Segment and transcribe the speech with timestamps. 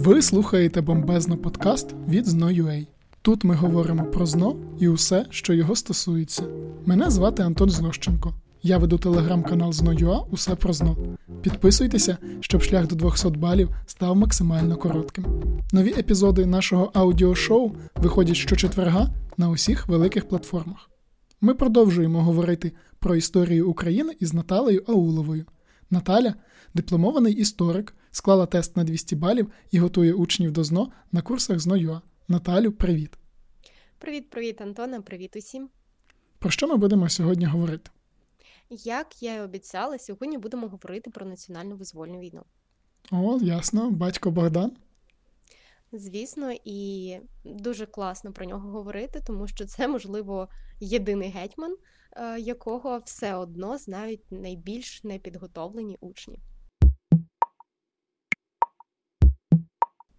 [0.00, 2.86] Ви слухаєте бомбезно подкаст від Зно.ua.
[3.22, 6.42] Тут ми говоримо про зно і усе, що його стосується.
[6.86, 8.34] Мене звати Антон Знощенко.
[8.62, 10.96] Я веду телеграм-канал Зно.ua Усе про зно.
[11.42, 15.24] Підписуйтеся, щоб шлях до 200 балів став максимально коротким.
[15.72, 20.90] Нові епізоди нашого аудіошоу виходять щочетверга на усіх великих платформах.
[21.40, 25.44] Ми продовжуємо говорити про історію України із Наталею Ауловою.
[25.90, 26.34] Наталя
[26.74, 32.00] дипломований історик, склала тест на 200 балів і готує учнів до ЗНО на курсах ЗНО.ЮА.
[32.28, 33.18] Наталю, привіт.
[33.98, 35.68] Привіт-привіт, Антона, привіт усім.
[36.38, 37.90] Про що ми будемо сьогодні говорити?
[38.70, 42.42] Як я і обіцяла, сьогодні будемо говорити про національну визвольну війну.
[43.12, 44.72] О, ясно, батько Богдан.
[45.92, 50.48] Звісно, і дуже класно про нього говорити, тому що це, можливо,
[50.80, 51.76] єдиний гетьман,
[52.12, 56.38] е, якого все одно знають найбільш непідготовлені учні.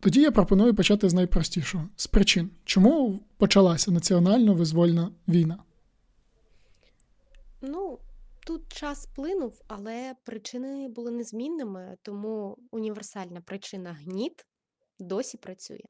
[0.02, 5.63] Тоді я пропоную почати з найпростішого з причин, чому почалася національно визвольна війна?
[7.61, 7.99] Ну,
[8.47, 14.45] тут час плинув, але причини були незмінними, тому універсальна причина гніт
[14.99, 15.81] досі працює.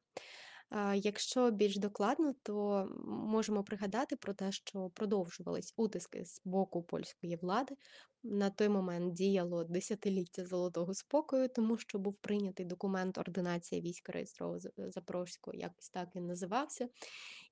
[0.96, 7.76] Якщо більш докладно, то можемо пригадати про те, що продовжувались утиски з боку польської влади.
[8.24, 14.60] На той момент діяло десятиліття золотого спокою, тому що був прийнятий документ ординація війська реєстрового
[14.78, 16.90] Запорозького, якось так він називався.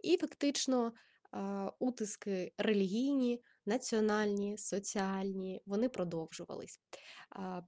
[0.03, 0.93] І фактично
[1.79, 6.79] утиски релігійні, національні, соціальні, вони продовжувались.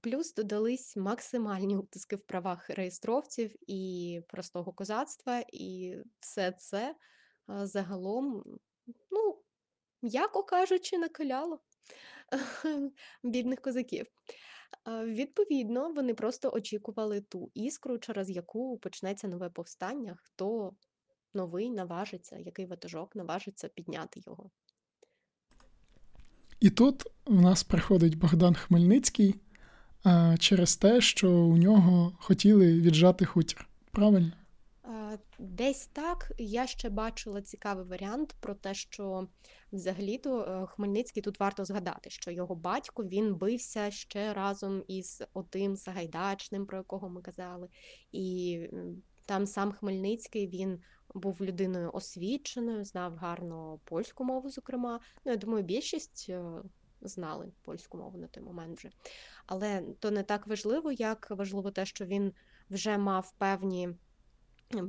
[0.02, 6.94] Плюс додались максимальні утиски в правах реєстровців і простого козацтва, і все це
[7.48, 8.44] загалом,
[9.10, 9.42] ну,
[10.02, 11.60] м'яко кажучи, накаляло
[13.22, 14.06] бідних козаків.
[15.04, 20.72] Відповідно, вони просто очікували ту іскру, через яку почнеться нове повстання, хто
[21.34, 24.50] новий наважиться, який ватажок наважиться підняти його.
[26.62, 29.34] І тут в нас приходить Богдан Хмельницький
[30.04, 33.68] а, через те, що у нього хотіли віджати хутір.
[33.90, 34.32] Правильно?
[35.38, 39.28] Десь так я ще бачила цікавий варіант про те, що
[39.72, 45.76] взагалі-то е, Хмельницький тут варто згадати, що його батько він бився ще разом із отим
[45.76, 47.68] Сагайдачним, про якого ми казали,
[48.12, 48.60] і
[49.26, 50.80] там сам Хмельницький він
[51.14, 55.00] був людиною освіченою, знав гарно польську мову, зокрема.
[55.24, 56.62] Ну, я думаю, більшість е,
[57.00, 58.90] знали польську мову на той момент вже.
[59.46, 62.32] Але то не так важливо, як важливо те, що він
[62.70, 63.88] вже мав певні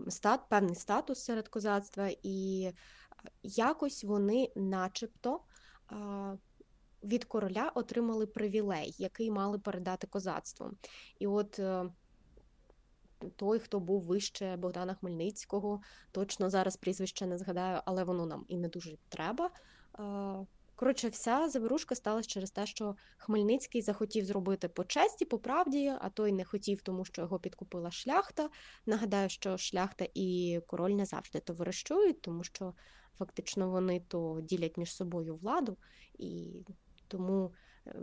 [0.08, 2.72] стат, певний статус серед козацтва, і
[3.44, 5.40] якось вони, начебто,
[7.04, 10.78] від короля отримали привілей, який мали передати козацтвом.
[11.20, 11.86] І от е,
[13.36, 18.58] той, хто був вище Богдана Хмельницького, точно зараз прізвище не згадаю, але воно нам і
[18.58, 19.50] не дуже треба.
[20.76, 26.10] Коротше, вся заворушка сталася через те, що Хмельницький захотів зробити по честі, по правді, а
[26.10, 28.50] той не хотів, тому що його підкупила шляхта.
[28.86, 32.74] Нагадаю, що шляхта і король не завжди товаришують, тому що
[33.18, 35.78] фактично вони то ділять між собою владу,
[36.20, 36.64] і
[37.08, 37.54] тому
[37.88, 38.00] е,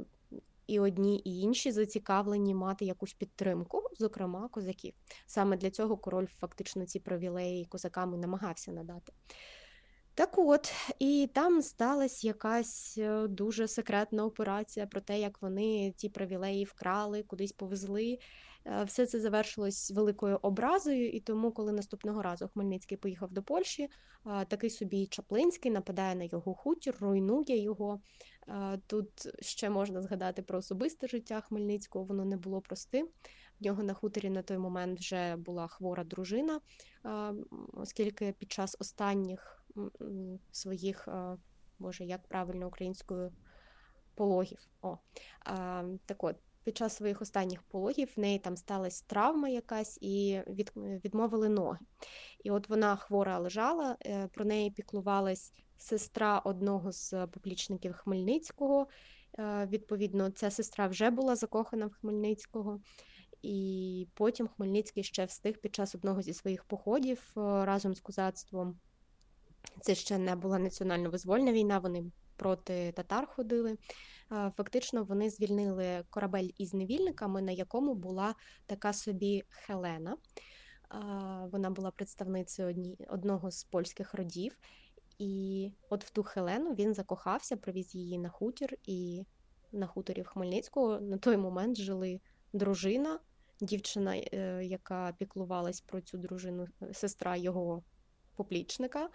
[0.71, 4.95] і одні, і інші зацікавлені мати якусь підтримку, зокрема козаків.
[5.27, 9.13] Саме для цього король фактично ці привілеї козакам і намагався надати.
[10.15, 16.09] Так от, і там сталася якась е, дуже секретна операція про те, як вони ті
[16.09, 18.19] привілеї вкрали, кудись повезли.
[18.67, 23.83] Е, все це завершилось великою образою, і тому, коли наступного разу Хмельницький поїхав до Польщі,
[23.83, 28.01] е, такий собі Чаплинський нападає на його хутір, руйнує його.
[28.87, 29.09] Тут
[29.41, 33.09] ще можна згадати про особисте життя Хмельницького, воно не було простим.
[33.61, 36.61] В нього на хуторі на той момент вже була хвора дружина,
[37.73, 39.65] оскільки під час останніх
[40.51, 41.09] своїх,
[41.79, 43.33] боже, як правильно українською
[44.15, 44.69] пологів.
[44.83, 44.99] О,
[46.07, 46.37] Так от,
[46.71, 51.79] під час своїх останніх пологів в неї там сталася травма якась і від, відмовили ноги.
[52.45, 58.87] І от вона хвора лежала, е, про неї піклувалась сестра одного з поплічників Хмельницького.
[59.39, 62.81] Е, відповідно, ця сестра вже була закохана в Хмельницького.
[63.43, 68.79] І потім Хмельницький ще встиг під час одного зі своїх походів е, разом з козацтвом.
[69.81, 72.05] Це ще не була національно визвольна війна, вони
[72.41, 73.71] проти татар ходили.
[74.33, 78.35] Е, фактично, вони звільнили корабель із невільниками, на якому була
[78.67, 80.17] така собі Хелена.
[81.53, 84.59] Вона була представницею одного з польських родів.
[85.19, 89.25] І от в ту Хелену він закохався, привіз її на хутір, і
[89.73, 92.21] на хуторі в Хмельницького на той момент жили
[92.53, 93.19] дружина,
[93.61, 97.83] дівчина, е, яка піклувалась про цю дружину, сестра його
[98.37, 99.09] поплічника.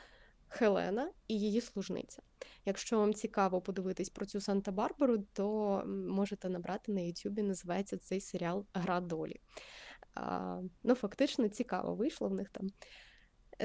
[0.48, 2.22] Хелена і її служниця.
[2.66, 8.66] Якщо вам цікаво подивитись про цю Санта-Барбару, то можете набрати на Ютубі, називається цей серіал
[8.74, 9.40] Гра долі.
[10.14, 12.70] А, Ну, фактично, цікаво вийшло в них там.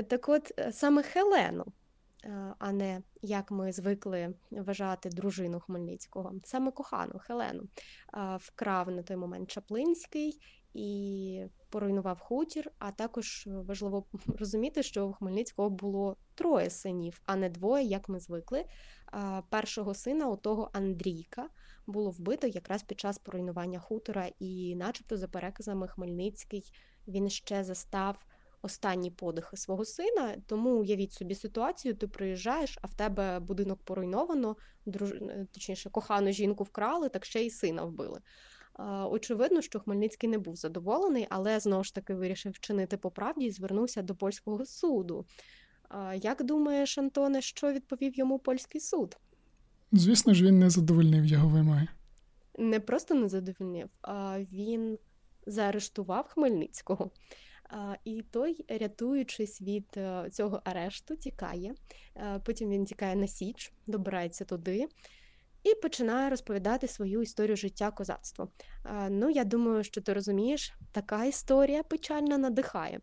[0.09, 1.65] Так от, е, саме Хелену,
[2.59, 7.63] а не як ми звикли вважати дружину Хмельницького, саме кохану Хелену,
[8.39, 10.41] вкрав на той момент Чаплинський
[10.75, 12.71] і поруйнував хутір.
[12.79, 14.05] А також важливо
[14.39, 18.65] розуміти, що у Хмельницького було троє синів, а не двоє, як ми звикли.
[19.49, 21.49] Першого сина, у того Андрійка,
[21.87, 26.73] було вбито якраз під час поруйнування хутора, і, начебто, за переказами, Хмельницький
[27.09, 28.17] він ще застав.
[28.63, 34.57] Останні подихи свого сина, тому уявіть собі ситуацію, ти приїжджаєш, а в тебе будинок поруйновано,
[34.87, 35.15] друж...
[35.53, 38.21] точніше, кохану жінку вкрали, так ще й сина вбили.
[39.11, 43.51] Очевидно, що Хмельницький не був задоволений, але знову ж таки вирішив вчинити по правді і
[43.51, 45.27] звернувся до польського суду.
[46.15, 49.17] Як думаєш, Антоне, що відповів йому польський суд?
[49.93, 51.89] Звісно ж, він не задовольнив його вимоги.
[52.59, 54.99] Не просто не задовольнив, а він
[55.47, 57.11] заарештував Хмельницького.
[58.05, 61.75] І той, рятуючись від е, цього арешту, тікає.
[62.17, 64.89] Е, потім він тікає на Січ, добирається туди
[65.63, 68.49] і починає розповідати свою історію життя козацтва.
[69.11, 73.01] Ну, я думаю, що ти розумієш, така історія печальна надихає.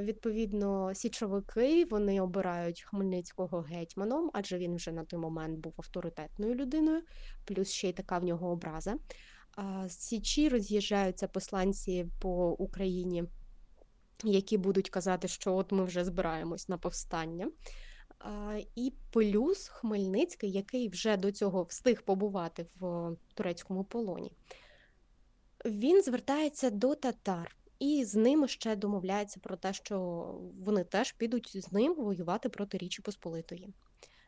[0.00, 7.02] Відповідно, січовики вони обирають Хмельницького гетьманом, адже він вже на той момент був авторитетною людиною,
[7.44, 8.94] плюс ще й така в нього образа.
[9.86, 13.24] З Січі роз'їжджаються посланці по Україні,
[14.24, 17.50] які будуть казати, що от ми вже збираємось на повстання.
[18.74, 24.32] І плюс Хмельницький, який вже до цього встиг побувати в турецькому полоні,
[25.64, 29.98] він звертається до татар і з ними ще домовляється про те, що
[30.64, 33.68] вони теж підуть з ним воювати проти Річі Посполитої.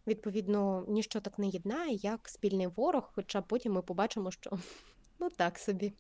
[0.06, 4.50] Відповідно, ніщо так не єднає, як спільний ворог, хоча потім ми побачимо, що
[5.19, 5.93] ну так собі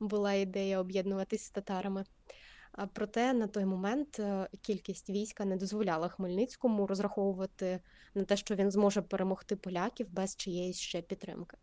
[0.00, 2.04] була ідея об'єднуватись з татарами.
[2.86, 7.80] Проте на той момент е, кількість війська не дозволяла Хмельницькому розраховувати
[8.14, 11.56] на те, що він зможе перемогти поляків без чиєїсь ще підтримки.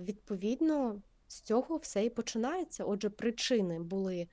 [0.00, 2.84] Відповідно, з цього все і починається.
[2.84, 4.28] Отже, причини були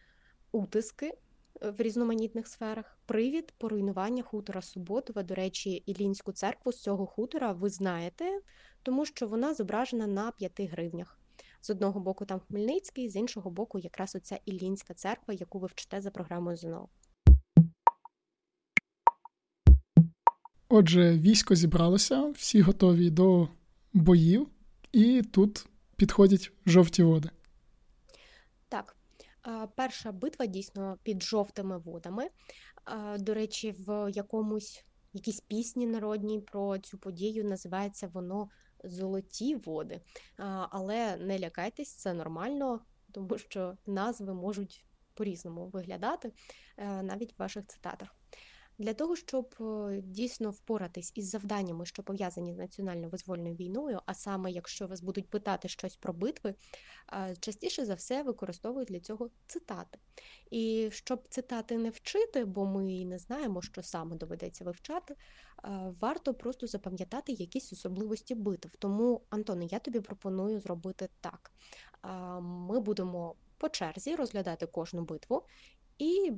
[0.51, 1.13] утиски
[1.62, 5.23] е, в різноманітних сферах, привід поруйнування хутора Суботова.
[5.23, 8.41] До речі, Іллінську церкву з цього хутора ви знаєте,
[8.83, 11.20] тому що вона зображена на п'яти гривнях.
[11.62, 16.02] З одного боку там Хмельницький, з іншого боку, якраз оця Іллінська церква, яку ви вчите
[16.02, 16.90] за програмою ЗНО.
[20.69, 23.48] Отже, військо зібралося, всі готові до
[23.94, 24.48] боїв,
[24.92, 25.66] і тут
[25.96, 27.30] підходять жовті води.
[28.69, 28.96] Так.
[29.75, 32.28] Перша битва дійсно під жовтими водами.
[33.19, 38.50] До речі, в якомусь якійсь пісні народній про цю подію називається воно
[38.83, 40.01] золоті води.
[40.69, 42.80] Але не лякайтесь, це нормально,
[43.12, 46.31] тому що назви можуть по-різному виглядати
[46.78, 48.16] е, навіть в ваших цитатах.
[48.81, 54.51] Для того, щоб е, дійсно впоратись із завданнями, що пов'язані з національно-визвольною війною, а саме
[54.51, 56.56] якщо вас будуть питати щось про битви,
[57.13, 60.00] е, частіше за все використовують для цього цитати.
[60.52, 66.33] І щоб цитати не вчити, бо ми не знаємо, що саме доведеться вивчати, е, варто
[66.33, 68.69] просто запам'ятати якісь особливості битв.
[68.80, 71.52] Тому, Антоне, я тобі пропоную зробити так:
[72.42, 75.44] ми будемо по черзі розглядати кожну битву
[75.97, 76.33] і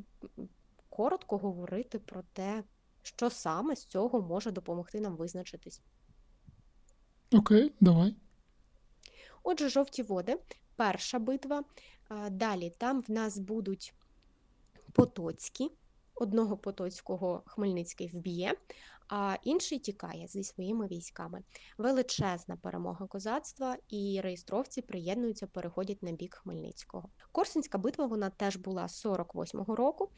[0.93, 2.63] коротко говорити про те,
[3.01, 5.81] що саме з цього може допомогти нам визначитись.
[7.31, 8.15] Окей, давай.
[9.43, 10.39] Отже, жовті води,
[10.75, 11.63] перша битва.
[12.29, 13.93] Далі там в нас будуть
[14.91, 15.71] потоцькі.
[16.15, 18.53] Одного потоцького Хмельницький вб'є,
[19.07, 21.43] а інший тікає зі своїми військами.
[21.77, 27.09] Величезна перемога козацтва, і реєстровці приєднуються, переходять на бік Хмельницького.
[27.31, 30.09] Корсунська битва вона теж була 48-го року.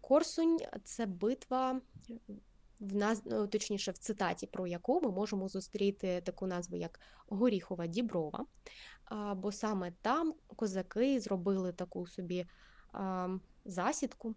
[0.00, 1.80] Корсунь це битва.
[2.80, 7.86] В нас, ну, точніше, в цитаті, про яку ми можемо зустріти таку назву, як Горіхова
[7.86, 8.46] Діброва.
[9.36, 12.46] Бо саме там козаки зробили таку собі
[13.64, 14.34] засідку,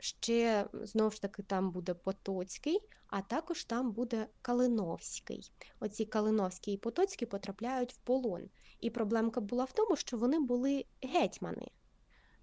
[0.00, 5.52] Ще знову ж таки там буде Потоцький, а також там буде Калиновський.
[5.80, 8.48] Оці Калиновський і Потоцький потрапляють в полон.
[8.80, 11.68] І проблемка була в тому, що вони були гетьмани.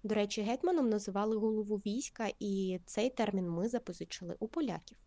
[0.02, 4.98] До речі, гетьманом називали голову війська, і цей термін ми запозичили у поляків.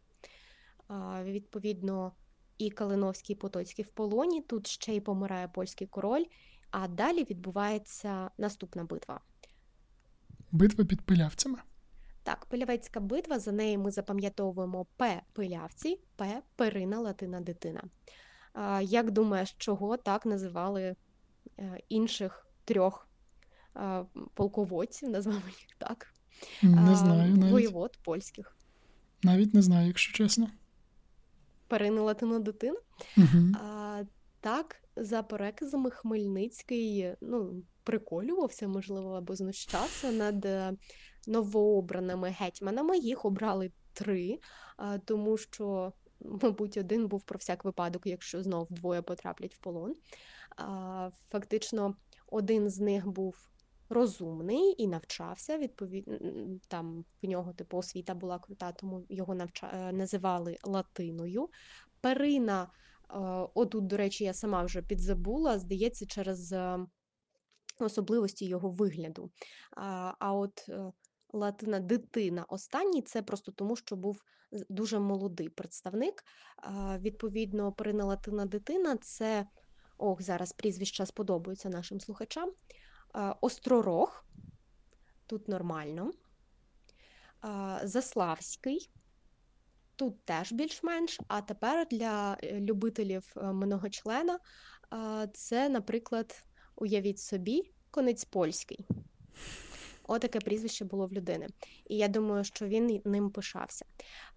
[1.24, 2.12] Відповідно,
[2.58, 4.42] і Калиновський і Потоцький в полоні.
[4.42, 6.26] Тут ще й помирає польський король.
[6.72, 9.22] А далі відбувається наступна битва.
[10.52, 11.58] Битва під пилявцями.
[12.24, 17.84] Так, Пилявецька битва, за нею ми запам'ятовуємо П пилявці, П перина латина дитина.
[18.82, 20.96] Як думаєш, чого так називали
[21.60, 23.08] е, інших трьох
[24.34, 26.14] полководців, назвемо їх так?
[26.64, 27.38] Не знаю.
[27.38, 27.52] навіть.
[27.52, 28.58] Воєвод польських.
[29.24, 30.48] Навіть не знаю, якщо чесно.
[31.68, 32.80] Перина латина дитина.
[33.18, 33.56] Угу.
[33.64, 34.04] А,
[34.42, 40.74] Так, за переказами Хмельницький ну, приколювався, можливо, або знущався над е,
[41.28, 42.98] новообраними гетьманами.
[42.98, 44.40] Їх обрали три,
[45.06, 49.96] тому що, мабуть, один був про всяк випадок, якщо знов двоє потраплять в полон.
[51.32, 51.96] Фактично,
[52.28, 53.52] один з них був.
[53.92, 56.18] Розумний і навчався, відповідно,
[56.68, 59.72] там в нього типу освіта була крута, тому його навча...
[59.74, 61.50] Е, називали латиною.
[62.02, 62.68] Перина, е,
[63.54, 66.80] отут, до речі, я сама вже підзабула, здається, через е,
[67.80, 69.32] особливості його вигляду.
[70.20, 70.70] А от
[71.34, 74.22] латина дитина останній це просто тому, що був
[74.70, 76.24] дуже молодий представник.
[77.00, 79.48] Відповідно, Перина латина дитина це
[79.98, 82.52] ох, зараз прізвища сподобаються нашим слухачам.
[83.42, 84.26] Остророг,
[85.28, 86.12] тут нормально.
[87.84, 88.90] Заславський,
[89.96, 91.20] тут теж більш-менш.
[91.28, 94.40] А тепер для е, любителів е, многочлена
[95.34, 96.44] це, наприклад,
[96.76, 98.88] уявіть собі, конець польський.
[100.04, 101.48] Отаке прізвище було в людини.
[101.90, 103.86] І я думаю, що він ним пишався.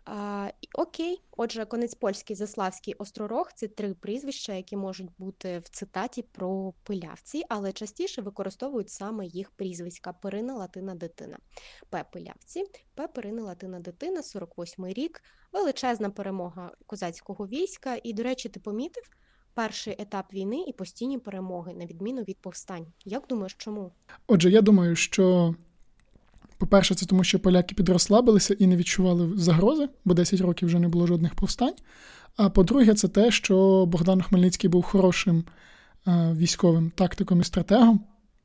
[0.04, 6.22] А, Окей, отже, конець польський, Заславський, Остророг це три прізвища, які можуть бути в цитаті
[6.22, 11.38] про пилявці, але частіше використовують саме їх прізвиська Перина Латина дитина.
[11.90, 12.04] П.
[12.12, 13.08] Пилявці, П.
[13.08, 17.96] Перина Латина дитина, 48-й рік, величезна перемога козацького війська.
[18.02, 19.04] І, до речі, ти помітив?
[19.54, 22.86] Перший етап війни і постійні перемоги, на відміну від повстань.
[23.04, 23.92] Як думаєш, чому?
[24.26, 25.54] Отже, я думаю, що
[26.58, 30.88] по-перше, це тому, що поляки підрослабилися і не відчували загрози, бо 10 років вже не
[30.88, 31.74] було жодних повстань.
[32.36, 35.44] А по-друге, це те, що Богдан Хмельницький був хорошим
[36.06, 38.00] е, військовим тактиком і стратегом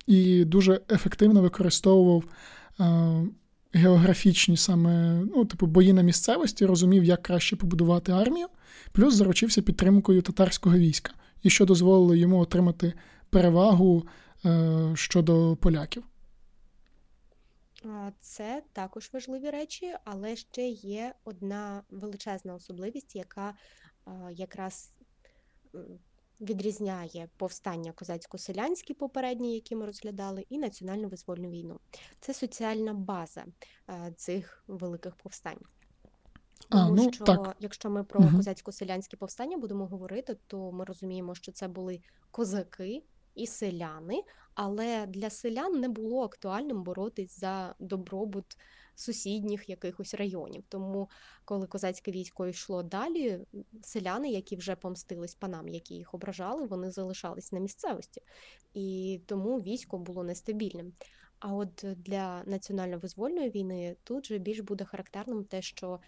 [0.07, 2.23] і дуже ефективно використовував
[2.79, 2.85] е,
[3.73, 8.47] географічні саме ну, типу, бої на місцевості, розумів, як краще побудувати армію,
[8.91, 11.11] плюс заручився підтримкою татарського війська,
[11.43, 12.93] і що дозволило йому отримати
[13.29, 14.03] перевагу
[14.45, 16.03] е, щодо поляків.
[18.19, 23.53] Це також важливі речі, але ще є одна величезна особливість, яка
[24.31, 24.93] якраз
[26.41, 31.79] відрізняє повстання козацько-селянські попередні, які ми розглядали, і національну визвольну війну.
[32.19, 33.45] Це соціальна база
[34.15, 35.59] цих великих повстань.
[36.69, 37.55] Тому а, ну, що так.
[37.59, 38.37] якщо ми про угу.
[38.37, 43.03] козацько-селянські повстання будемо говорити, то ми розуміємо, що це були козаки
[43.35, 44.23] і селяни,
[44.61, 48.57] але для селян не було актуальним боротись за добробут
[48.95, 50.63] сусідніх якихось районів.
[50.69, 51.09] Тому,
[51.45, 53.39] коли козацьке військо йшло далі,
[53.83, 58.21] селяни, які вже помстились панам, які їх ображали, вони залишались на місцевості,
[58.73, 60.93] і тому військо було нестабільним.
[61.39, 65.99] А от для національно-визвольної війни тут же більш буде характерним те, що,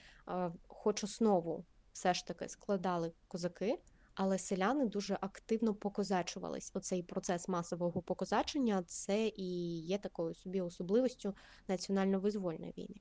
[0.67, 3.79] хоч основу все ж таки складали козаки
[4.23, 6.71] але селяни дуже активно покозачувались.
[6.73, 11.33] Оцей процес масового покозачення це і є такою собі особливістю
[11.67, 12.95] національно-визвольної війни.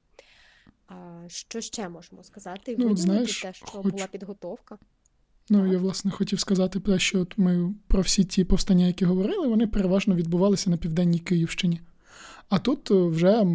[0.86, 2.76] А, Що ще можемо сказати?
[2.78, 3.86] Ну, знаєш, те, що хоч...
[3.86, 4.78] була підготовка.
[5.50, 5.72] Ну, так.
[5.72, 9.66] я власне хотів сказати те, що от ми про всі ті повстання, які говорили, вони
[9.66, 11.80] переважно відбувалися на південній Київщині.
[12.48, 13.46] А тут вже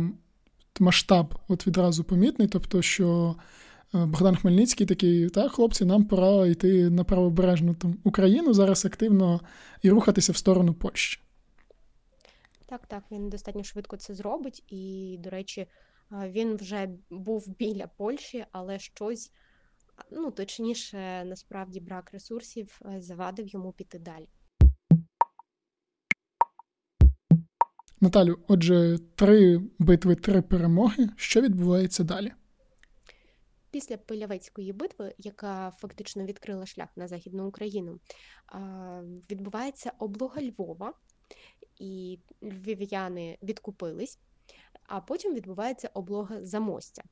[0.79, 6.89] масштаб от відразу помітний, тобто, що Е, Богдан Хмельницький такий, так, хлопці, нам пора йти
[6.89, 9.41] на правобережну там, Україну зараз активно
[9.81, 11.21] і рухатися в сторону Польщі.
[12.65, 15.69] Так, так, він достатньо швидко це зробить, і, до речі, е,
[16.29, 19.31] він вже був біля Польщі, але щось,
[20.11, 24.27] ну, точніше, насправді, брак ресурсів е, завадив йому піти далі.
[28.01, 31.09] Наталю, отже, три битви, три перемоги.
[31.15, 32.31] Що відбувається далі?
[33.75, 37.99] Після Пилявецької битви, яка фактично відкрила шлях на Західну Україну,
[39.31, 40.93] відбувається облога Львова,
[41.79, 44.19] і львів'яни відкупились,
[44.87, 47.03] а потім відбувається облога Замостя.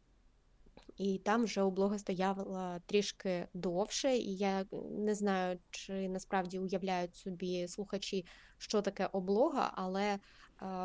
[0.98, 7.68] І там вже облога стояла трішки довше, і я не знаю, чи насправді уявляють собі
[7.68, 8.26] слухачі,
[8.58, 10.20] що таке облога, але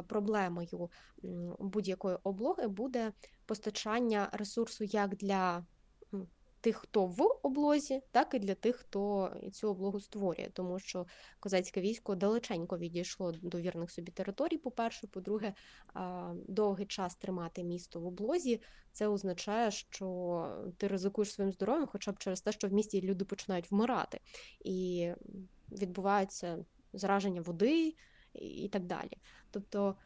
[0.06, 0.90] проблемою
[1.58, 3.12] будь-якої облоги буде
[3.48, 5.66] постачання ресурсу як для
[6.60, 11.06] тих, хто в облозі, так і для тих, хто цю облогу створює, тому що
[11.40, 14.58] козацьке військо далеченько відійшло до вірних собі територій.
[14.58, 15.54] По-перше, по-друге,
[16.48, 18.62] довгий час тримати місто в облозі.
[18.92, 23.24] Це означає, що ти ризикуєш своїм здоров'ям, хоча б через те, що в місті люди
[23.24, 24.20] починають вмирати,
[24.60, 25.10] і
[25.72, 27.94] відбувається зараження води
[28.34, 29.18] і так далі.
[29.50, 29.96] Тобто.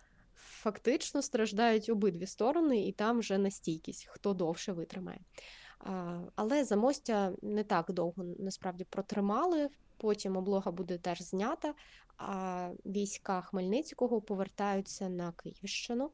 [0.44, 5.20] Фактично страждають обидві сторони, і там вже настійкість, хто довше витримає.
[6.34, 9.68] Але замостя не так довго насправді протримали.
[9.96, 11.74] Потім облога буде теж знята,
[12.18, 16.10] а війська Хмельницького повертаються на Київщину.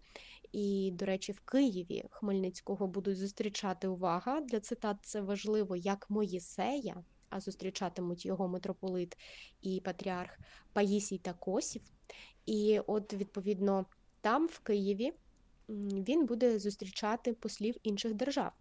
[0.52, 4.40] І, до речі, в Києві Хмельницького будуть зустрічати увага.
[4.40, 9.16] Для цитат це важливо як Моїсея, а зустрічатимуть його митрополит
[9.62, 10.38] і патріарх
[10.72, 11.82] Паїсій та Косів.
[12.46, 13.86] І, от, відповідно,
[14.28, 15.12] там, в Києві,
[15.68, 18.52] він буде зустрічати послів інших держав.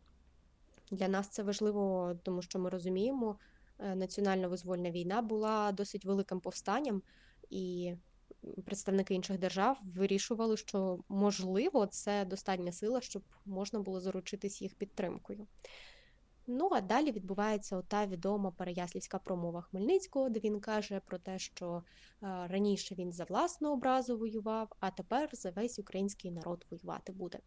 [0.92, 3.40] Для нас це важливо, тому що ми розуміємо,
[3.80, 7.02] е, національно визвольна війна була досить великим повстанням,
[7.50, 7.94] і
[8.66, 15.48] представники інших держав вирішували, що можливо це достатня сила, щоб можна було заручитись їх підтримкою.
[16.50, 21.84] Ну, а далі відбувається ота відома переяслівська промова Хмельницького, де він каже про те, що
[22.24, 27.40] е, раніше він за власну образу воював, а тепер за весь український народ воювати буде.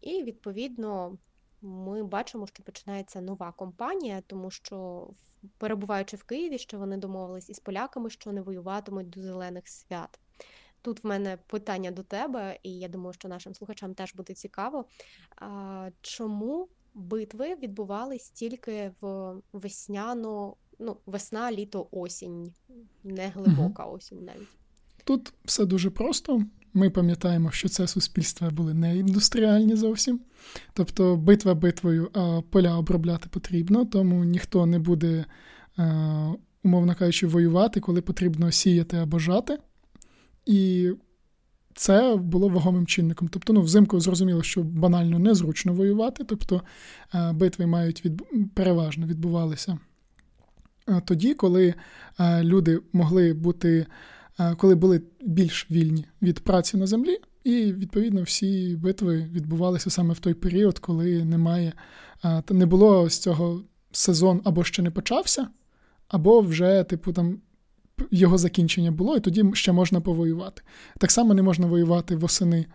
[0.00, 1.18] І відповідно
[1.62, 5.08] ми бачимо, що починається нова компанія, тому що,
[5.58, 10.20] перебуваючи в Києві, що вони домовились із поляками, що не воюватимуть до зелених свят.
[10.82, 14.84] Тут в мене питання до тебе, і я думаю, що нашим слухачам теж буде цікаво.
[16.00, 22.52] Чому битви відбувались тільки в весняну, ну, весна, літо, осінь,
[23.04, 24.48] не глибока осінь навіть?
[25.04, 26.42] Тут все дуже просто.
[26.74, 30.20] Ми пам'ятаємо, що це суспільства були не індустріальні зовсім.
[30.72, 35.24] Тобто битва битвою, а поля обробляти потрібно, тому ніхто не буде,
[35.78, 36.34] е,
[36.64, 39.58] умовно кажучи, воювати, коли потрібно сіяти або жати.
[40.46, 40.90] І
[41.76, 43.28] це було вагомим чинником.
[43.28, 46.62] Тобто, ну, взимку зрозуміло, що банально незручно воювати, тобто
[47.14, 48.22] е, битви мають від...
[48.54, 49.78] переважно відбувалися
[50.88, 51.74] е, тоді, коли
[52.42, 53.86] люди могли бути
[54.56, 60.18] коли були більш вільні від праці на землі, і відповідно всі битви відбувалися саме в
[60.18, 61.72] той період, коли немає,
[62.50, 65.48] не було з цього сезон або ще не почався,
[66.08, 67.38] або вже, типу, там.
[68.10, 70.62] Його закінчення було, і тоді ще можна повоювати.
[70.98, 72.66] Так само не можна воювати восени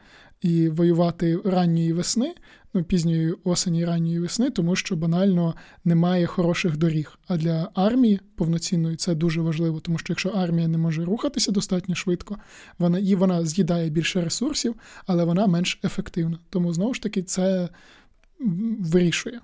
[0.41, 2.34] і воювати ранньої весни,
[2.73, 5.55] ну, пізньої осені, ранньої весни, тому що банально
[5.86, 7.19] немає хороших доріг.
[7.27, 11.95] А для армії повноцінної це дуже важливо, тому що якщо армія не може рухатися достатньо
[11.95, 12.38] швидко,
[12.79, 14.75] вона і вона з'їдає більше ресурсів,
[15.07, 16.39] але вона менш ефективна.
[16.49, 17.69] Тому знову ж таки це
[18.79, 19.39] вирішує.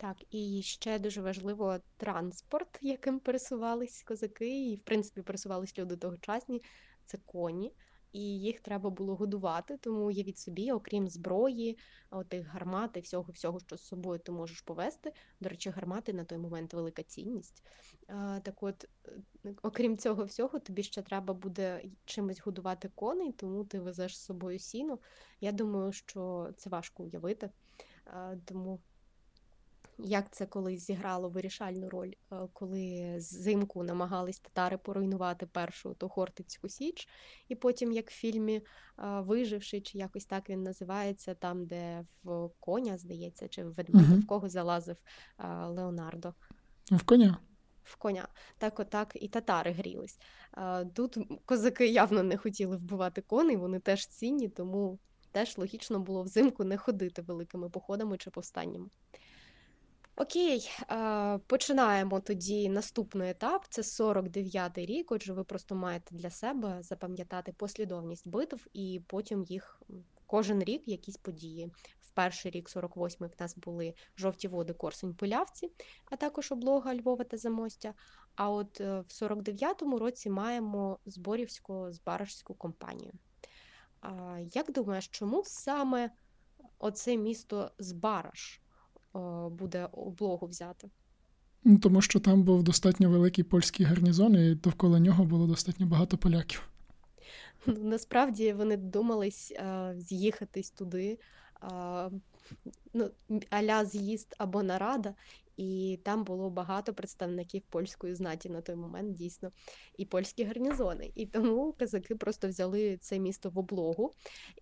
[0.00, 6.62] Так, і ще дуже важливо транспорт, яким пересувались козаки, і в принципі пересувались люди тогочасні.
[7.04, 7.72] Це коні
[8.12, 9.76] і їх треба було годувати.
[9.76, 11.78] Тому уявіть собі, окрім зброї,
[12.10, 15.12] отих гармат і всього, всього, що з собою ти можеш повести.
[15.40, 17.64] До речі, гармати на той момент велика цінність.
[18.42, 18.88] Так от,
[19.44, 24.24] е, окрім цього всього, тобі ще треба буде чимось годувати коней, тому ти везеш з
[24.24, 24.98] собою сіно.
[25.40, 27.50] Я думаю, що це важко уявити.
[28.44, 28.80] Тому
[29.98, 36.68] як це колись зіграло вирішальну роль, е, коли зимку намагались татари поруйнувати першу ту Хортицьку
[36.68, 37.08] Січ,
[37.48, 38.62] і потім, як в фільмі е,
[39.20, 44.20] Виживши, чи якось так він називається, там, де в коня, здається, чи в ведмедя, угу.
[44.20, 44.96] в кого залазив
[45.38, 46.34] е, Леонардо.
[46.90, 47.38] В коня.
[47.84, 48.28] В коня.
[48.58, 50.18] Так, отак і татари грілись.
[50.94, 54.98] Тут козаки явно не хотіли вбивати коней, вони теж цінні, тому
[55.32, 58.88] теж логічно було взимку не ходити великими походами чи повстаннями.
[60.20, 60.70] Окей,
[61.46, 63.66] починаємо тоді наступний етап.
[63.68, 65.12] Це 49-й рік.
[65.12, 69.82] Отже, ви просто маєте для себе запам'ятати послідовність битв і потім їх
[70.26, 71.72] кожен рік якісь події.
[72.00, 75.70] В перший рік, 48-й, в нас були жовті води, Корсунь, Пилявці,
[76.04, 77.94] а також облога Львова та Замостя.
[78.34, 83.12] А от е, в 49-му році маємо Зборівську збаражську компанію.
[84.52, 86.10] Як думаєш, чому саме
[86.78, 88.60] оце місто Збараж?
[89.50, 90.88] Буде облогу взяти.
[91.64, 96.18] Ну, Тому що там був достатньо великий польський гарнізон, і довкола нього було достатньо багато
[96.18, 96.68] поляків.
[97.66, 99.52] Ну, насправді вони думались
[99.96, 101.18] з'їхатись туди,
[102.94, 103.10] ну,
[103.50, 105.14] аля з'їзд або нарада,
[105.58, 109.52] і там було багато представників польської знаті на той момент, дійсно,
[109.96, 111.12] і польські гарнізони.
[111.14, 114.12] І тому казаки просто взяли це місто в облогу.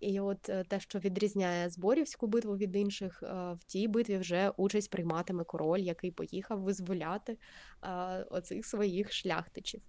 [0.01, 3.27] І от е, те, що відрізняє Зборівську битву від інших, е,
[3.59, 7.37] в тій битві вже участь прийматиме король, який поїхав визволяти
[8.29, 9.81] оцих своїх шляхтичів.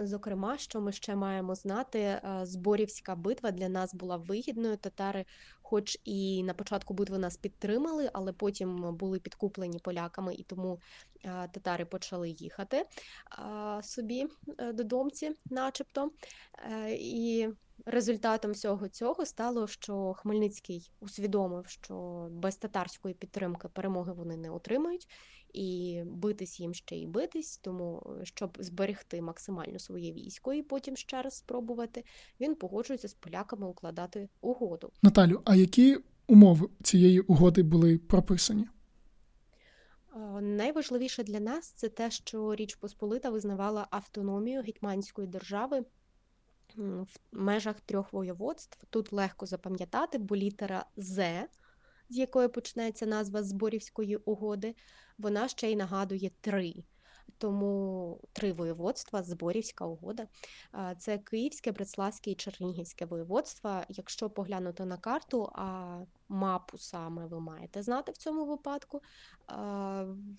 [0.00, 4.76] Зокрема, що ми ще маємо знати, е, Зборівська битва для нас була вигідною.
[4.76, 5.24] Татари,
[5.62, 10.80] хоч і на початку битви нас підтримали, але потім були підкуплені поляками, і тому
[11.24, 14.26] е, татари почали їхати е, собі
[14.72, 16.10] додомці, начебто.
[16.90, 17.48] І
[17.84, 25.08] результатом всього цього стало, що Хмельницький усвідомив, що без татарської підтримки перемоги вони не отримають
[25.52, 30.96] і битись їм ще й битись, тому е, щоб зберегти максимально своє військо і потім
[30.96, 32.04] ще раз спробувати,
[32.40, 34.92] він погоджується з поляками укладати угоду.
[35.02, 38.66] Наталю, а які умови цієї угоди були прописані?
[40.40, 45.84] Найважливіше для нас це те, що Річ Посполита визнавала автономію гетьманської держави
[46.76, 48.86] в межах трьох воєводств.
[48.90, 51.44] Тут легко запам'ятати, бо літера З,
[52.08, 54.74] з якої почнеться назва Зборівської угоди,
[55.18, 56.74] вона ще й нагадує три.
[57.38, 60.26] Тому три воєводства, Зборівська угода.
[60.98, 63.80] Це Київське, Братславське і Чернігівське воєводство.
[63.88, 69.02] Якщо поглянути на карту, а мапу саме ви маєте знати в цьому випадку,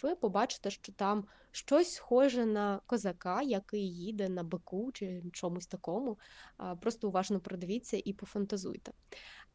[0.01, 6.17] ви побачите, що там щось схоже на козака, який їде на бику чи чомусь такому.
[6.81, 8.91] Просто уважно продивіться і пофантазуйте.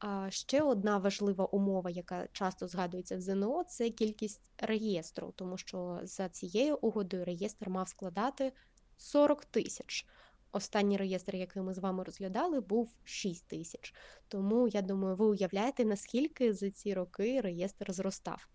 [0.04, 6.00] А ще одна важлива умова, яка часто згадується в ЗНО, це кількість реєстру, тому що
[6.02, 8.52] за цією угодою реєстр мав складати
[8.96, 10.06] 40 тисяч.
[10.52, 13.94] Останній реєстр, який ми з вами розглядали, був 6 тисяч.
[14.28, 18.48] Тому я думаю, ви уявляєте, наскільки за ці роки реєстр зростав.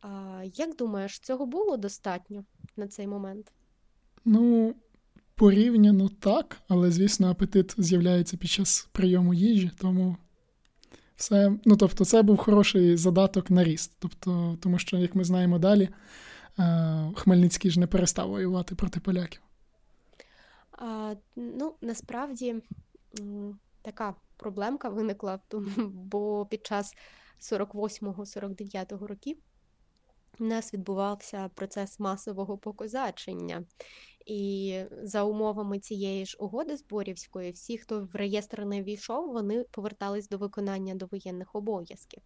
[0.00, 2.44] А, Як думаєш, цього було достатньо
[2.76, 3.52] на цей момент?
[4.24, 4.74] Ну,
[5.34, 10.16] порівняно так, але звісно, апетит з'являється під час прийому їжі, тому
[11.16, 13.92] все, ну тобто, це був хороший задаток на ріст.
[13.98, 15.88] Тобто, тому що, як ми знаємо далі,
[16.58, 19.40] е, Хмельницький ж не перестав воювати проти поляків.
[20.72, 22.56] А, Ну, насправді
[23.82, 25.40] така проблемка виникла,
[25.92, 26.94] бо під час
[27.40, 29.36] 48-49 років
[30.38, 33.64] у нас відбувався процес масового покозачення.
[34.26, 40.28] І за умовами цієї ж угоди зборівської, всі, хто в реєстр не війшов, вони повертались
[40.28, 42.22] до виконання довоєнних обов'язків.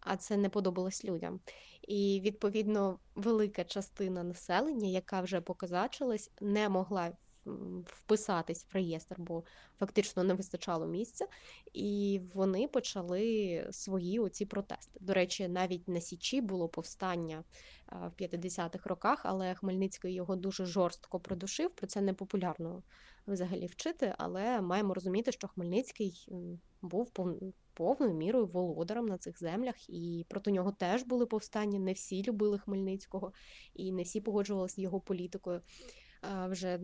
[0.00, 1.40] А це не подобалось людям.
[1.82, 7.12] І відповідно велика частина населення, яка вже показачилась, не могла
[7.86, 9.44] вписатись в реєстр, бо
[9.78, 11.26] фактично не вистачало місця,
[11.72, 15.00] і вони почали свої оці протести.
[15.00, 17.44] До речі, навіть на Січі було повстання
[17.92, 21.70] в 50-х роках, але Хмельницький його дуже жорстко продушив.
[21.70, 22.82] Про це не популярно
[23.26, 26.28] взагалі вчити, але маємо розуміти, що Хмельницький
[26.82, 27.12] був
[27.74, 31.78] повною мірою володарем на цих землях, і проти нього теж були повстання.
[31.78, 33.32] Не всі любили Хмельницького
[33.74, 35.62] і не всі погоджувалися з його політикою
[36.48, 36.80] вже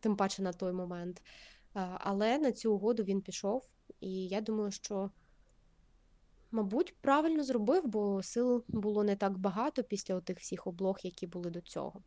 [0.00, 1.22] тим паче на той момент.
[1.98, 3.68] Але на цю угоду він пішов,
[4.00, 5.10] і я думаю, що,
[6.50, 11.50] мабуть, правильно зробив, бо сил було не так багато після тих всіх облог, які були
[11.50, 12.02] до цього.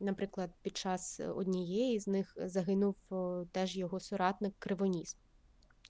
[0.00, 2.96] Наприклад, під час однієї з них загинув
[3.52, 5.16] теж його соратник Кривоніс,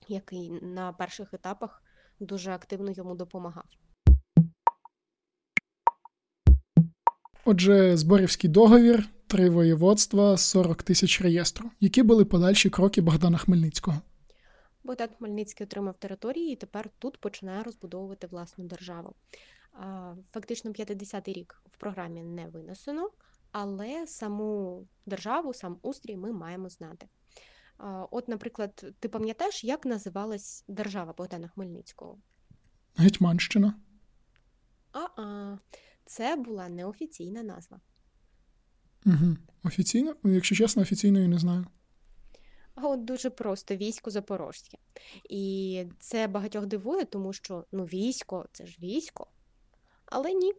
[0.07, 1.83] який на перших етапах
[2.19, 3.65] дуже активно йому допомагав.
[7.45, 11.71] Отже, Зборівський договір три воєводства, 40 тисяч реєстру.
[11.79, 14.01] Які були подальші кроки Богдана Хмельницького?
[14.83, 19.15] Богдан Хмельницький отримав території і тепер тут починає розбудовувати власну державу.
[20.33, 23.09] Фактично, 50-й рік в програмі не винесено,
[23.51, 27.07] але саму державу, сам устрій ми маємо знати.
[28.11, 32.17] От, наприклад, ти пам'ятаєш, як називалась держава Богдана Хмельницького?
[32.95, 33.73] Гетьманщина.
[34.91, 35.57] А-а,
[36.05, 37.79] це була неофіційна назва.
[39.07, 39.37] Угу.
[39.63, 40.15] Офіційно?
[40.23, 41.65] Якщо чесно, офіційної не знаю.
[42.75, 44.77] От дуже просто військо Запорожське.
[45.29, 49.27] І це багатьох дивує, тому що ну, військо це ж військо.
[50.05, 50.53] Але ні.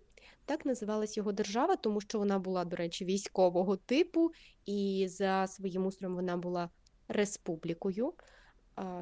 [0.44, 4.30] Так називалась його держава, тому що вона була, до речі, військового типу,
[4.66, 6.70] і за своїм устроєм вона була
[7.08, 8.12] республікою,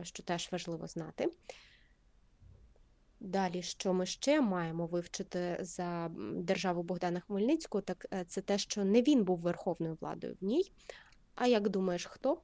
[0.02, 1.30] що теж важливо знати.
[3.20, 8.84] Далі, що ми ще маємо вивчити за державу Богдана Хмельницького, так е, це те, що
[8.84, 10.72] не він був верховною владою в ній.
[11.34, 12.38] А як думаєш, хто?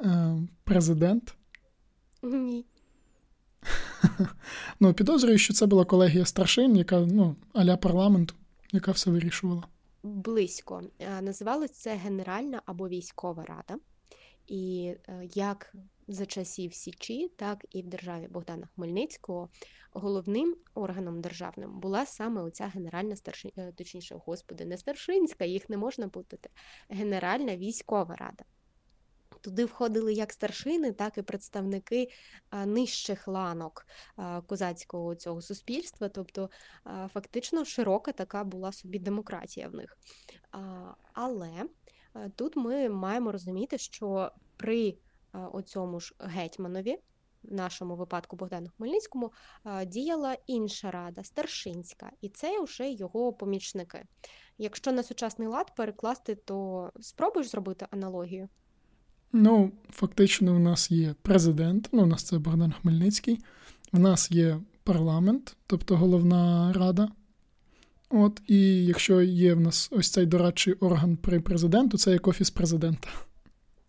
[0.00, 1.34] Е, Президент?
[2.22, 2.64] Ні.
[4.80, 8.34] Ну, підозрюю, що це була колегія старшин, яка ну, аля парламенту,
[8.72, 9.62] яка все вирішувала.
[10.02, 10.82] Близько.
[11.20, 13.80] Називалось це Генеральна або військова рада.
[14.46, 15.74] І е, як
[16.12, 19.48] за часів Січі, так і в державі Богдана Хмельницького
[19.92, 25.76] головним органом державним була саме оця генеральна старшин, е, точніше, господи, не старшинська, їх не
[25.76, 26.50] можна путати.
[26.88, 28.44] Генеральна військова рада.
[29.40, 32.08] Туди входили як старшини, так і представники
[32.66, 33.86] нижчих ланок
[34.46, 36.08] козацького цього суспільства.
[36.08, 36.50] Тобто,
[36.84, 39.98] фактично широка така була собі демократія в них.
[41.12, 41.64] Але
[42.36, 44.98] тут ми маємо розуміти, що при
[45.32, 46.98] оцьому ж гетьманові.
[47.42, 49.32] В нашому випадку Богдану Хмельницькому
[49.86, 54.04] діяла інша рада, старшинська, і це вже його помічники.
[54.58, 58.48] Якщо на сучасний лад перекласти, то спробуєш зробити аналогію?
[59.32, 63.38] Ну, фактично, у нас є президент, ну, у нас це Богдан Хмельницький,
[63.92, 67.08] в нас є парламент, тобто головна рада.
[68.10, 72.50] От, І якщо є в нас ось цей дорадчий орган при президенту, це як офіс
[72.50, 73.08] президента.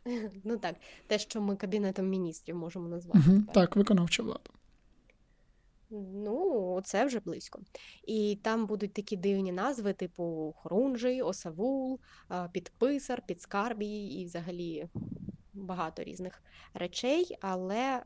[0.43, 0.75] Ну так,
[1.07, 3.19] те, що ми Кабінетом міністрів можемо назвати.
[3.27, 4.49] Угу, так, виконавча влада.
[5.93, 7.59] Ну, це вже близько.
[8.03, 11.99] І там будуть такі дивні назви, типу Хорунжий, Осавул,
[12.51, 14.87] Підписар, Підскарбій і взагалі
[15.53, 18.03] багато різних речей, але е,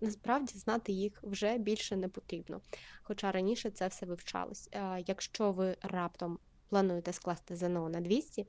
[0.00, 2.60] насправді знати їх вже більше не потрібно.
[3.02, 4.68] Хоча раніше це все вивчалось.
[4.72, 8.46] Е, якщо ви раптом плануєте скласти ЗНО на 200,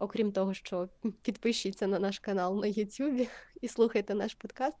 [0.00, 0.88] Окрім того, що
[1.22, 3.28] підпишіться на наш канал на YouTube
[3.60, 4.76] і слухайте наш подкаст.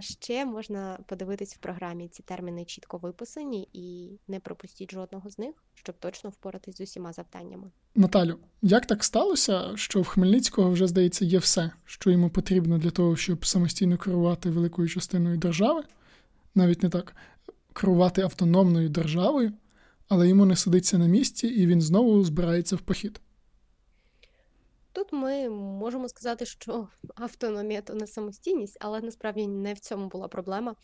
[0.00, 5.54] Ще можна подивитись в програмі ці терміни чітко виписані і не пропустіть жодного з них,
[5.74, 7.70] щоб точно впоратись з усіма завданнями.
[7.94, 12.90] Наталю, як так сталося, що в Хмельницького вже здається є все, що йому потрібно для
[12.90, 15.82] того, щоб самостійно керувати великою частиною держави,
[16.54, 17.16] навіть не так
[17.72, 19.52] керувати автономною державою,
[20.08, 23.20] але йому не сидиться на місці, і він знову збирається в похід.
[24.94, 30.28] Тут ми можемо сказати, що автономія то не самостійність, але насправді не в цьому була
[30.28, 30.76] проблема.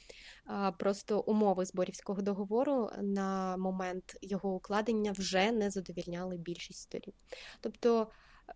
[0.78, 7.12] Просто умови зборівського договору на момент його укладення вже не задовільняли більшість сторін.
[7.60, 8.08] Тобто,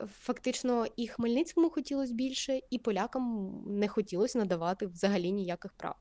[0.06, 5.94] фактично, і Хмельницькому хотілося більше, і полякам не хотілося надавати взагалі ніяких прав.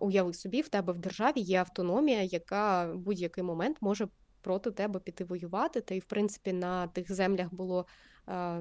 [0.00, 4.08] Уяви собі, в тебе в державі є автономія, яка в будь-який момент може
[4.40, 5.80] проти тебе піти воювати.
[5.80, 7.86] Та й, в принципі, на тих землях було.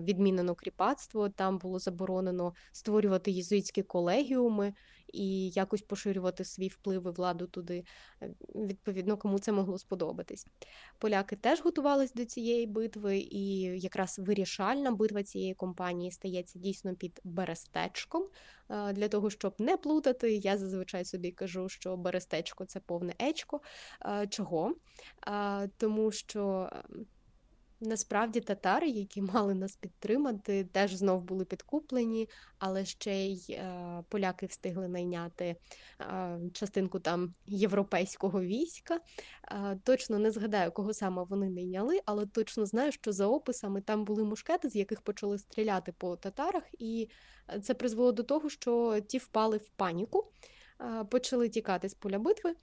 [0.01, 4.73] Відмінено кріпацтво, там було заборонено створювати єзуїтські колегіуми
[5.13, 7.83] і якось поширювати свій вплив і владу туди.
[8.21, 10.47] Е, відповідно, кому це могло сподобатись.
[10.99, 17.21] Поляки теж готувалися до цієї битви, і якраз вирішальна битва цієї компанії стається дійсно під
[17.23, 18.23] Берестечком.
[18.69, 23.61] Для того, щоб не плутати, я зазвичай собі кажу, що Берестечко це повне ечко.
[24.29, 24.75] Чого?
[25.77, 27.05] Тому що ем,
[27.81, 34.45] Насправді татари, які мали нас підтримати, теж знов були підкуплені, але ще й е, поляки
[34.45, 35.55] встигли найняти
[36.01, 38.99] е, частинку там європейського війська.
[39.51, 44.05] Е, точно не згадаю, кого саме вони найняли, але точно знаю, що за описами там
[44.05, 47.09] були мушкети, з яких почали стріляти по татарах, і
[47.63, 50.31] це призвело до того, що ті впали в паніку,
[50.81, 52.55] е, почали тікати з поля битви.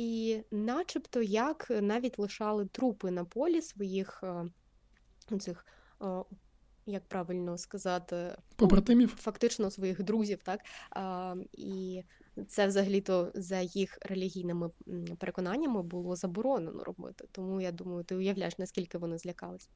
[0.00, 5.66] І, начебто, як навіть лишали трупи на полі своїх е, цих,
[6.86, 10.60] як правильно сказати, ну, побратимів, фактично своїх друзів, так
[11.52, 12.02] і
[12.48, 14.70] це взагалі-то за їх релігійними
[15.18, 17.24] переконаннями було заборонено робити.
[17.32, 19.68] Тому я думаю, ти уявляєш, наскільки вони злякались.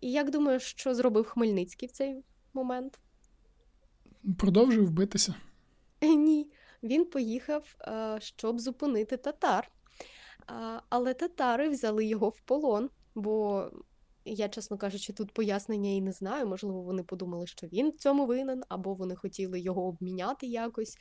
[0.00, 2.16] І як думаєш, що зробив Хмельницький в цей
[2.52, 3.00] момент?
[4.38, 5.34] Продовжив битися.
[6.02, 6.50] Ні
[6.84, 9.70] він поїхав, е, щоб зупинити татар.
[10.88, 13.64] Але татари взяли його в полон, бо
[14.24, 16.46] я, чесно кажучи, тут пояснення і не знаю.
[16.46, 20.98] Можливо, вони подумали, що він в цьому винен, або вони хотіли його обміняти якось.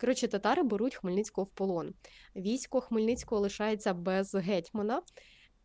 [0.00, 1.94] Коротше, татари беруть Хмельницького в полон.
[2.36, 5.02] Військо Хмельницького лишається без гетьмана,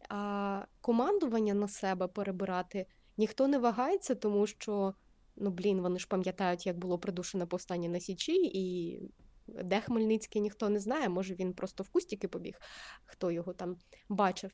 [0.09, 2.85] а командування на себе перебирати
[3.17, 4.93] ніхто не вагається, тому що.
[5.37, 8.99] Ну, блін, вони ж пам'ятають, як було придушене повстання на Січі, і
[9.47, 12.59] де Хмельницький ніхто не знає, може він просто в кустіки побіг,
[13.05, 13.77] хто його там
[14.09, 14.51] бачив.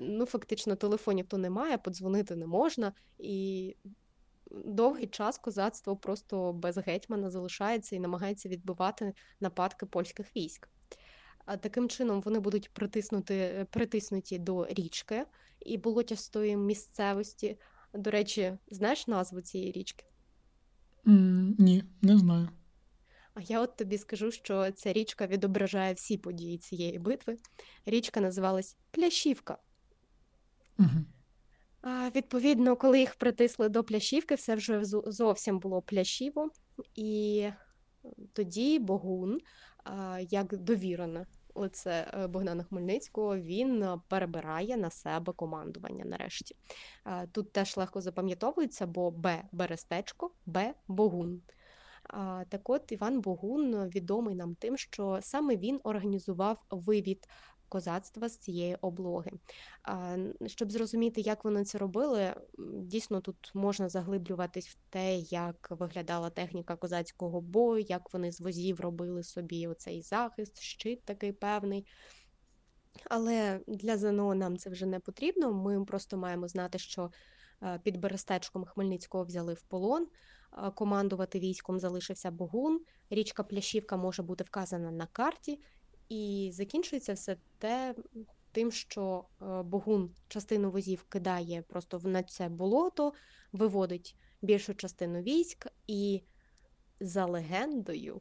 [0.00, 2.92] Ну, фактично, телефонів то немає, подзвонити не можна.
[3.18, 3.76] І
[4.50, 10.68] довгий час козацтво просто без гетьмана залишається і намагається відбивати нападки польських військ.
[11.60, 15.24] Таким чином вони будуть притиснути, притиснуті до річки
[15.60, 17.58] і болотястої місцевості.
[17.94, 20.04] До речі, знаєш назву цієї річки?
[21.06, 22.48] Mm, ні, не знаю.
[23.36, 27.36] А я от тобі скажу, що ця річка відображає всі події цієї битви.
[27.86, 29.58] Річка називалась Плящівка.
[30.78, 30.88] Угу.
[31.82, 36.50] А, Відповідно, коли їх притисли до плящівки, все вже зовсім було плящіво,
[36.94, 37.48] і
[38.32, 39.40] тоді Богун,
[40.30, 46.56] як довірена оце е, Богдана Хмельницького, він перебирає на себе командування нарешті.
[47.32, 51.42] Тут теж легко запам'ятовується, бо Б Берестечко, Б Богун.
[52.48, 57.28] Так от Іван Богун відомий нам тим, що саме він організував вивід
[57.68, 59.30] козацтва з цієї облоги.
[60.46, 62.34] Щоб зрозуміти, як вони це робили,
[62.74, 68.80] дійсно тут можна заглиблюватись в те, як виглядала техніка козацького бою, як вони з возів
[68.80, 71.86] робили собі оцей захист, щит такий певний.
[73.10, 75.52] Але для ЗНО нам це вже не потрібно.
[75.52, 77.10] Ми просто маємо знати, що
[77.82, 80.06] під Берестечком Хмельницького взяли в полон.
[80.74, 82.80] Командувати військом залишився Богун.
[83.10, 85.60] Річка Плящівка може бути вказана на карті,
[86.08, 87.94] і закінчується все те
[88.52, 93.12] тим, що е, Богун частину возів кидає просто на це болото,
[93.52, 96.22] виводить більшу частину військ, і
[97.00, 98.20] за легендою.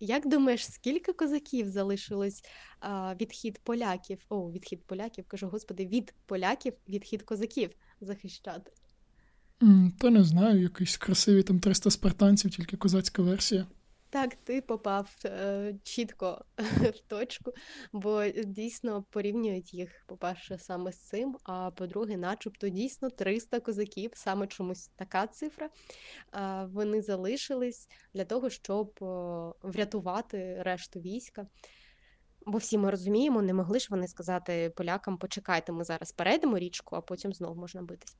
[0.00, 2.44] Як думаєш, скільки козаків залишилось
[2.80, 4.24] а, відхід поляків?
[4.28, 8.72] О, відхід поляків, кажу, господи, від поляків відхід козаків захищати?
[9.60, 13.66] Mm, та не знаю, якісь красиві там 300 спартанців, тільки козацька версія.
[14.10, 16.44] Так, ти попав е, чітко
[16.80, 17.52] в точку,
[17.92, 21.36] бо дійсно порівнюють їх, по-перше, саме з цим.
[21.44, 25.66] А по-друге, начебто дійсно 300 козаків, саме чомусь така цифра.
[26.34, 29.04] Е, вони залишились для того, щоб е,
[29.62, 31.46] врятувати решту війська.
[32.46, 36.96] Бо всі ми розуміємо, не могли ж вони сказати полякам: почекайте, ми зараз перейдемо річку,
[36.96, 38.16] а потім знову можна битись.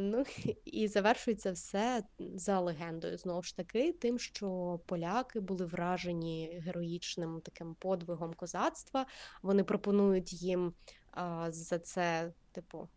[0.00, 0.24] Ну
[0.64, 7.74] і завершується все за легендою знову ж таки, тим, що поляки були вражені героїчним таким
[7.74, 9.06] подвигом козацтва.
[9.42, 10.74] Вони пропонують їм
[11.10, 12.88] а, за це, типу,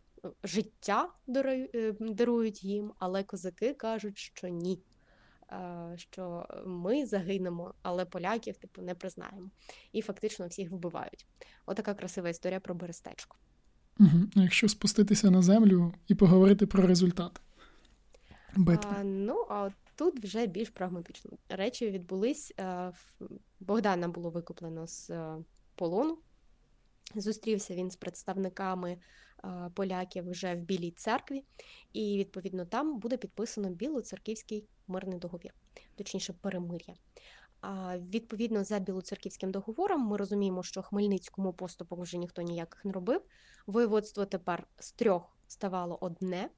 [0.44, 4.82] життя е, дарують їм, але козаки кажуть, що ні.
[5.96, 9.50] Що ми загинемо, але поляків типу не признаємо.
[9.92, 11.26] І фактично всіх вбивають.
[11.66, 13.36] Отака красива історія про Берестечко.
[14.00, 14.26] Угу.
[14.34, 17.40] Якщо спуститися на землю і поговорити про результати
[18.56, 18.90] битви.
[19.00, 21.30] А, Ну, а тут вже більш прагматично.
[21.48, 22.54] Речі відбулись.
[22.60, 22.92] Е,
[23.60, 25.36] Богдана було викуплено з е,
[25.74, 26.18] полону.
[27.14, 28.96] Зустрівся він з представниками
[29.44, 31.44] е, поляків вже в Білій церкві,
[31.92, 35.54] і, відповідно, там буде підписано білоцерківський мирний договір,
[35.96, 36.94] точніше, перемир'я.
[38.10, 43.22] Відповідно, за білоцерківським договором, ми розуміємо, що Хмельницькому поступок вже ніхто ніяких не робив.
[43.66, 46.50] Воєводство тепер з трьох ставало одне.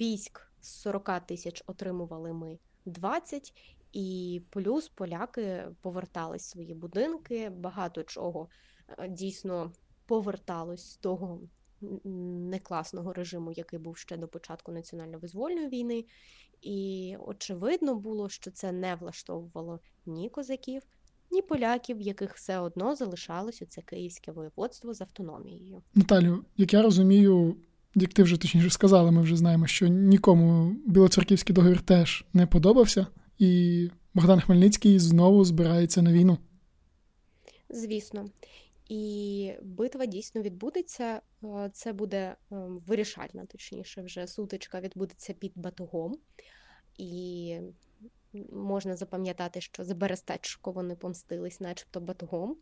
[0.00, 3.52] Військ з 40 тисяч отримували ми 20,
[3.92, 7.50] і плюс поляки повертали свої будинки.
[7.50, 8.48] Багато чого
[8.88, 9.72] е, дійсно
[10.06, 11.40] поверталось з того
[12.50, 16.04] некласного режиму, який був ще до початку національно-визвольної війни.
[16.62, 20.82] І очевидно було, що це не влаштовувало ні козаків,
[21.30, 25.82] ні поляків, яких все одно залишалося це київське воєводство з автономією.
[25.94, 27.56] Наталю, як я розумію,
[27.94, 33.06] як ти вже точніше сказала, ми вже знаємо, що нікому білоцерківський договір теж не подобався,
[33.38, 36.38] і Богдан Хмельницький знову збирається на війну.
[37.70, 38.24] Звісно.
[38.88, 41.20] І битва дійсно відбудеться.
[41.44, 46.18] Е, це буде ем, вирішальна, точніше, вже сутичка відбудеться під батогом.
[46.98, 47.58] І
[48.52, 52.56] можна запам'ятати, що за Берестечко вони помстились, начебто батогом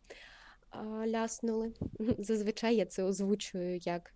[1.06, 1.72] ляснули.
[2.18, 4.14] Зазвичай я це озвучую як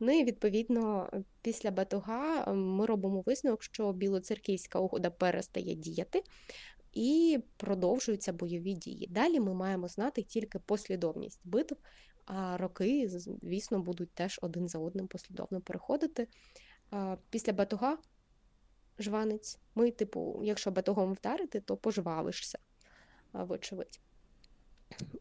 [0.00, 1.10] Ну і відповідно
[1.42, 6.22] після батога ми робимо висновок, що білоцерківська угода перестає діяти
[6.96, 9.06] і продовжуються бойові дії.
[9.10, 11.76] Далі ми маємо знати тільки послідовність битв,
[12.24, 16.28] а роки, звісно, будуть теж один за одним послідовно переходити.
[17.30, 17.98] Після батога
[18.98, 22.58] жванець, ми, типу, якщо батогом вдарити, то пожвавишся,
[23.32, 24.00] вочевидь.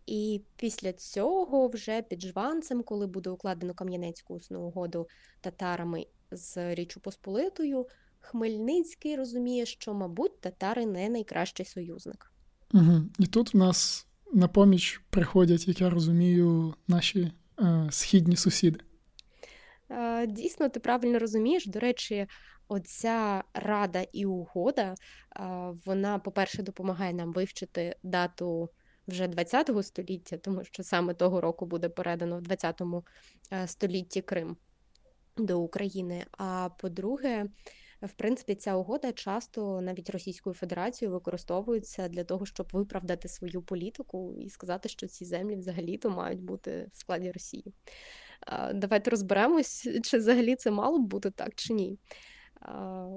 [0.05, 5.07] І після цього, вже під жванцем, коли буде укладено Кам'янецьку усну угоду
[5.41, 7.87] татарами з Річчю Посполитою,
[8.25, 12.31] Хмельницький розуміє, що, мабуть, татари не найкращий союзник.
[12.73, 13.01] Угу.
[13.19, 18.79] І тут в нас на поміч приходять, як я розумію, наші е, східні сусіди.
[19.89, 21.65] Е, дійсно, ти правильно розумієш.
[21.65, 22.27] До речі,
[22.67, 24.95] оця рада і угода, е,
[25.85, 28.69] вона, по-перше, допомагає нам вивчити дату.
[29.07, 33.05] Вже 20-го століття, тому що саме того року буде передано в 20-му
[33.51, 34.57] е, столітті Крим
[35.37, 36.25] до України.
[36.37, 37.45] А по-друге,
[38.01, 44.35] в принципі, ця угода часто навіть Російською Федерацією використовується для того, щоб виправдати свою політику
[44.39, 47.73] і сказати, що ці землі взагалі-то мають бути в складі Росії.
[48.73, 51.97] Давайте розберемось, чи взагалі це мало б бути так, чи ні.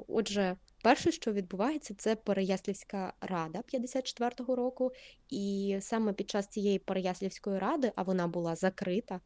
[0.09, 4.93] Отже, перше, що відбувається, це Переяслівська рада 54-го року,
[5.31, 9.21] і саме під час цієї Переяслівської ради, а вона була закрита,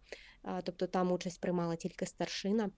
[0.65, 2.71] тобто там участь приймала тільки старшина.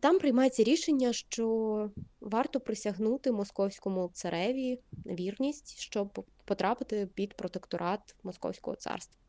[0.00, 1.90] Там приймається рішення, що
[2.20, 9.20] варто присягнути московському цареві вірність, щоб потрапити під протекторат Московського царства.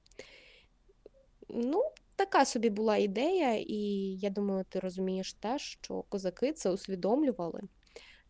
[1.49, 1.83] Ну,
[2.15, 3.77] така собі була ідея, і
[4.21, 7.61] я думаю, ти розумієш теж, що козаки це усвідомлювали.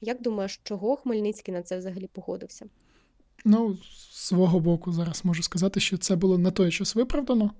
[0.02, 2.66] Як думаєш, чого Хмельницький на це взагалі погодився?
[3.46, 7.52] Ну, з свого боку, зараз можу сказати, що це було на той час виправдано,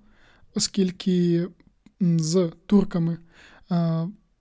[0.56, 1.48] оскільки
[2.00, 3.18] з турками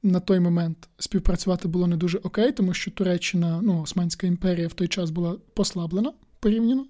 [0.04, 4.72] на той момент співпрацювати було не дуже окей, тому що Туреччина, ну, Османська імперія в
[4.72, 6.86] той час була послаблена порівняно.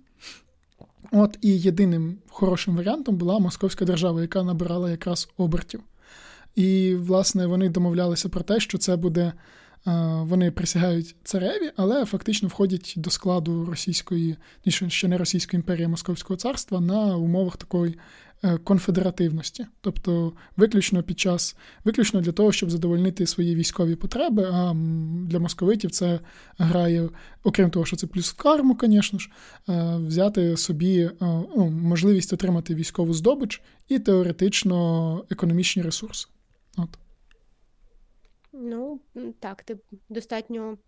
[1.12, 5.80] От і єдиним хорошим варіантом була Московська держава, яка набирала якраз обертів.
[6.54, 9.32] І, власне, вони домовлялися про те, що це буде.
[10.20, 14.36] Вони присягають цареві, але фактично входять до складу російської,
[14.88, 17.98] ще не Російської імперії Московського царства на умовах такої Е,
[18.64, 24.50] конфедеративності, тобто виключно під час, виключно для того, щоб задовольнити свої військові потреби.
[24.52, 24.74] А
[25.28, 26.20] для московитів це
[26.58, 27.08] грає,
[27.44, 29.30] окрім того, що це плюс карму, звісно ж,
[29.68, 31.12] е, взяти собі е,
[31.56, 36.28] ну, можливість отримати військову здобич і теоретично економічні ресурси.
[36.76, 36.98] От.
[38.52, 39.00] Ну,
[39.40, 39.76] так, ти
[40.08, 40.78] достатньо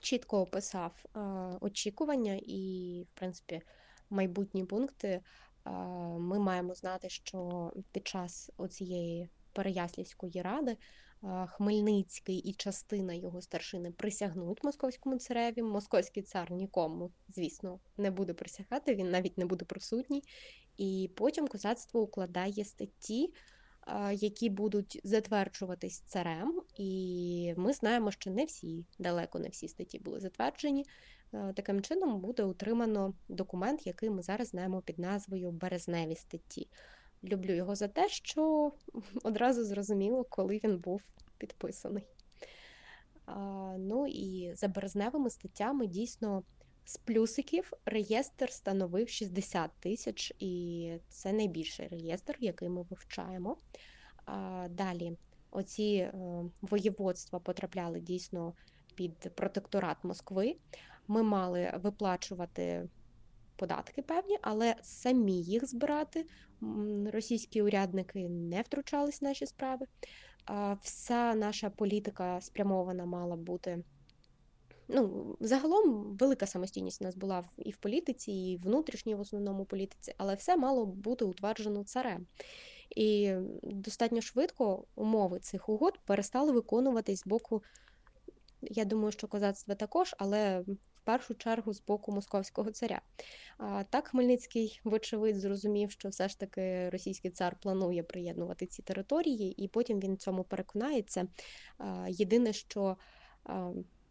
[0.00, 1.20] чітко описав е,
[1.60, 3.62] очікування і, в принципі,
[4.10, 5.20] майбутні пункти
[6.18, 10.76] ми маємо знати, що під час оцієї Переяслівської ради
[11.48, 15.62] Хмельницький і частина його старшини присягнуть московському цареві.
[15.62, 20.22] Московський цар нікому, звісно, не буде присягати, він навіть не буде присутній.
[20.76, 23.32] І потім козацтво укладає статті,
[24.12, 26.62] які будуть затверджуватись царем.
[26.76, 30.84] І ми знаємо, що не всі, далеко не всі статті були затверджені.
[31.54, 36.68] Таким чином буде утримано документ, який ми зараз знаємо під назвою Березневі статті.
[37.24, 38.72] Люблю його за те, що
[39.24, 41.02] одразу зрозуміло, коли він був
[41.38, 42.06] підписаний.
[43.78, 46.42] Ну і за березневими статтями дійсно
[46.88, 53.56] з плюсиків реєстр становив 60 тисяч, і це найбільший реєстр, який ми вивчаємо.
[54.70, 55.16] Далі,
[55.50, 56.12] оці е,
[56.60, 58.54] воєводства потрапляли дійсно
[58.94, 60.56] під протекторат Москви
[61.08, 62.88] ми мали виплачувати
[63.56, 66.26] податки певні, але самі їх збирати.
[67.12, 69.86] Російські урядники не втручались в наші справи.
[70.82, 73.84] Вся наша політика спрямована мала бути.
[74.88, 80.14] Ну, загалом велика самостійність у нас була і в політиці, і внутрішній в основному політиці,
[80.16, 82.26] але все мало бути утверджено царем.
[82.96, 87.62] І достатньо швидко умови цих угод перестали виконуватись з боку.
[88.62, 93.00] Я думаю, що козацтва також, але в першу чергу з боку московського царя.
[93.90, 99.68] Так, Хмельницький, вочевидь, зрозумів, що все ж таки російський цар планує приєднувати ці території, і
[99.68, 101.28] потім він цьому переконається.
[102.08, 102.96] Єдине, що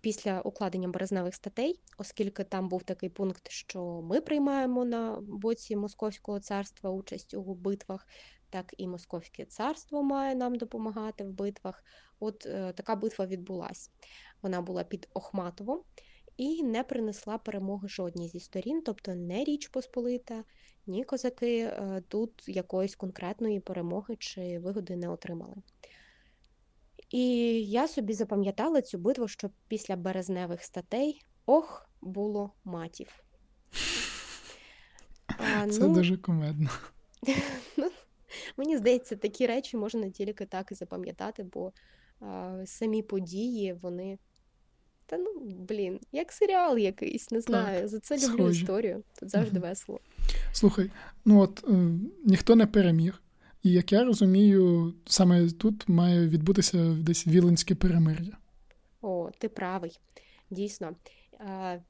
[0.07, 6.39] після укладення березневих статей, оскільки там був такий пункт, що ми приймаємо на боці Московського
[6.39, 8.07] царства участь у битвах.
[8.49, 11.83] Так і Московське царство має нам допомагати в битвах.
[12.19, 13.89] От е, така битва відбулася.
[14.41, 15.81] Вона була під Охматовом
[16.37, 20.43] і не принесла перемоги жодній зі сторін, тобто не Річ Посполита,
[20.85, 25.55] ні козаки е, тут якоїсь конкретної перемоги чи вигоди не отримали.
[27.09, 27.25] І
[27.63, 33.23] я собі запам'ятала цю битву, що після березневих статей ох, було матів.
[35.27, 36.69] А, Це ну, дуже кумедно.
[37.77, 37.91] Ну,
[38.57, 41.71] Мені здається, такі речі можна тільки так і запам'ятати, бо
[42.19, 44.17] а, самі події, вони
[45.07, 47.79] та ну, блін, як серіал якийсь, не знаю.
[47.79, 48.61] Так, За це люблю схожі.
[48.61, 49.03] історію.
[49.19, 49.67] Тут завжди угу.
[49.67, 49.99] весело.
[50.53, 50.91] Слухай,
[51.25, 51.89] ну от е,
[52.25, 53.21] ніхто не переміг.
[53.67, 58.37] І як я розумію, саме тут має відбутися десь віленське перемир'я.
[59.01, 59.99] О, ти правий.
[60.49, 60.95] Дійсно.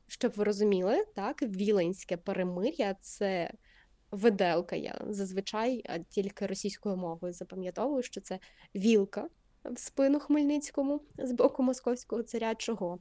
[0.07, 3.51] Щоб ви розуміли, так, віленське перемир'я це
[4.11, 4.75] виделка.
[4.75, 8.39] Я зазвичай тільки російською мовою запам'ятовую, що це
[8.75, 9.29] вілка
[9.65, 12.55] в спину Хмельницькому з боку Московського царя.
[12.55, 12.99] Чого?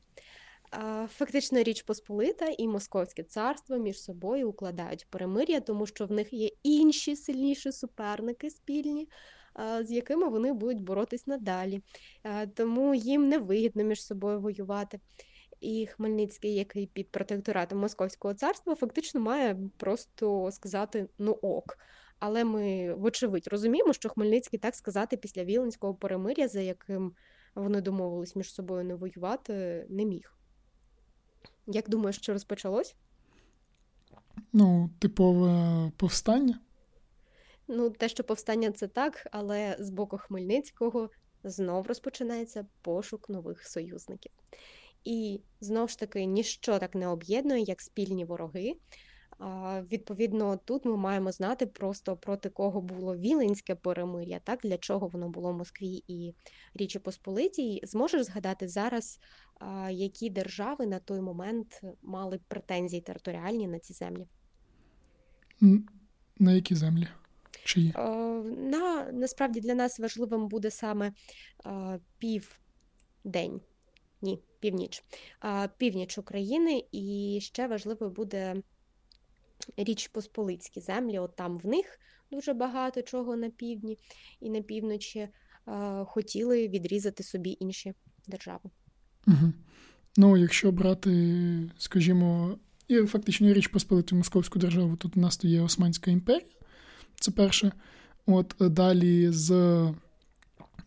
[1.09, 6.51] Фактично Річ Посполита і Московське царство між собою укладають перемир'я, тому що в них є
[6.63, 9.09] інші сильніші суперники спільні.
[9.83, 11.83] з якими вони будуть боротись надалі.
[12.55, 15.01] Тому їм не вигідно між собою воювати.
[15.61, 21.79] І Хмельницький, який під протекторатом Московського царства, фактично має просто сказати ну ок.
[22.19, 27.15] Але ми, вочевидь, розуміємо, що Хмельницький, так сказати, після Віленського перемиря, за яким
[27.55, 30.36] вони домовились між собою не воювати, не міг.
[31.67, 32.97] Як думаєш, що розпочалось?
[34.53, 36.61] Ну, типове повстання?
[37.69, 41.11] Ну, те, що повстання це так, але з боку Хмельницького
[41.45, 44.33] знов розпочинається пошук нових союзників.
[45.05, 48.77] І знов ж таки ніщо так не об'єднує, як спільні вороги.
[49.93, 55.29] Відповідно, тут ми маємо знати просто проти кого було Віленське перемир'я, так для чого воно
[55.29, 56.35] було в Москві і
[56.75, 57.81] Річі Посполитій.
[57.83, 59.19] Зможеш згадати зараз,
[59.91, 64.27] які держави на той момент мали претензії територіальні на ці землі?
[66.39, 67.09] На які землі?
[67.65, 67.93] Чиї?
[68.47, 71.13] На насправді для нас важливим буде саме
[72.19, 73.61] південь.
[74.23, 75.05] Ні, північ,
[75.77, 78.63] північ України, і ще важливо буде
[79.77, 82.01] Річ Посполицькі землі, от там в них
[82.31, 83.99] дуже багато чого на півдні
[84.41, 85.29] і на півночі
[86.07, 87.95] хотіли відрізати собі інші
[88.27, 88.71] держави.
[89.27, 89.53] Угу.
[90.17, 92.59] Ну, якщо брати, скажімо,
[92.89, 96.47] і фактично Річ Посполиту Московську державу, тут у нас то є Османська імперія,
[97.15, 97.73] це перше.
[98.27, 99.51] От далі з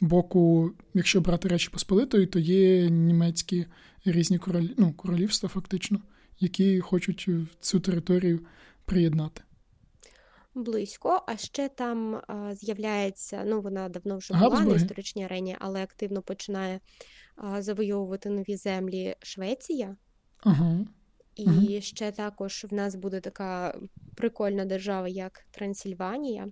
[0.01, 3.65] боку, якщо брати Речі Посполитої, то є німецькі
[4.05, 5.99] різні королі, ну, королівства, фактично,
[6.39, 7.27] які хочуть
[7.59, 8.39] цю територію
[8.85, 9.41] приєднати.
[10.63, 14.69] Близько, а ще там а, з'являється, ну вона давно вже була Габсбурги.
[14.69, 16.79] на історичній арені, але активно починає
[17.35, 19.95] а, завойовувати нові землі Швеція.
[20.39, 20.79] Ага.
[21.35, 21.81] І ага.
[21.81, 23.79] ще також в нас буде така
[24.15, 26.47] прикольна держава, як Трансильванія.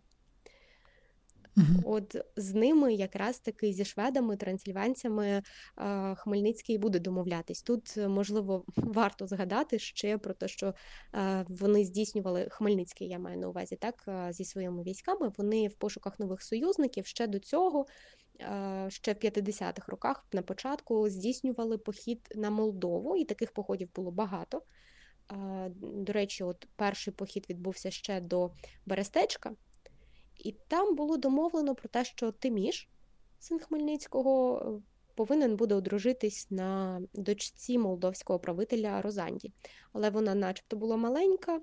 [1.57, 1.95] Угу.
[1.95, 5.43] От з ними, якраз таки зі шведами, трансильванцями,
[6.15, 7.61] Хмельницький буде домовлятись.
[7.61, 10.73] Тут е, можливо варто згадати ще про те, що
[11.47, 15.31] вони здійснювали Хмельницький, я маю на увазі, так зі своїми військами.
[15.37, 17.85] Вони в пошуках нових союзників ще до цього.
[18.87, 24.61] Ще в 50-х роках на початку здійснювали похід на Молдову, і таких походів було багато.
[25.81, 28.51] До речі, от перший похід відбувся ще до
[28.85, 29.51] Берестечка,
[30.37, 32.89] і там було домовлено про те, що Тиміш,
[33.39, 34.81] син Хмельницького,
[35.15, 39.53] повинен буде одружитись на дочці молдовського правителя Розанді.
[39.93, 41.61] Але вона, начебто, була маленька.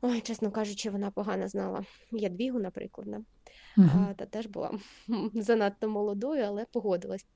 [0.00, 3.06] Ой, чесно кажучи, вона погано знала Ядвігу, наприклад.
[3.06, 3.16] Не?
[3.76, 3.88] Угу.
[4.10, 4.78] А, Та теж була
[5.34, 7.26] занадто молодою, але погодилась.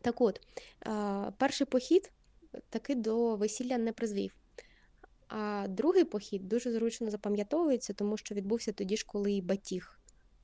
[0.00, 0.40] Так от,
[1.38, 2.12] перший похід
[2.70, 4.34] таки до весілля не призвів.
[5.28, 10.00] А другий похід дуже зручно запам'ятовується, тому що відбувся тоді ж, коли і батіг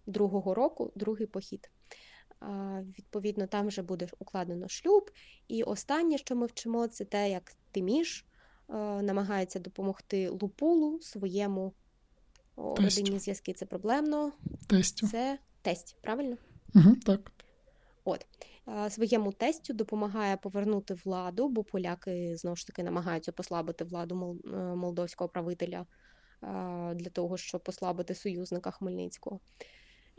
[0.06, 1.70] другого року, другий похід.
[2.40, 5.10] А, Відповідно, там вже буде укладено шлюб.
[5.48, 8.26] І останнє, що ми вчимо, це те, як Тиміш
[9.02, 11.72] намагається допомогти Лупулу своєму
[12.56, 13.52] родинні зв'язки.
[13.52, 14.32] Це проблемно.
[14.66, 15.08] Тестю.
[15.08, 16.36] Це тесть, правильно?
[16.74, 17.32] Угу, Так.
[18.04, 18.26] От
[18.88, 25.28] своєму тестю допомагає повернути владу, бо поляки знову ж таки намагаються послабити владу е, молдовського
[25.28, 25.86] правителя
[26.94, 29.40] для того, щоб послабити союзника Хмельницького.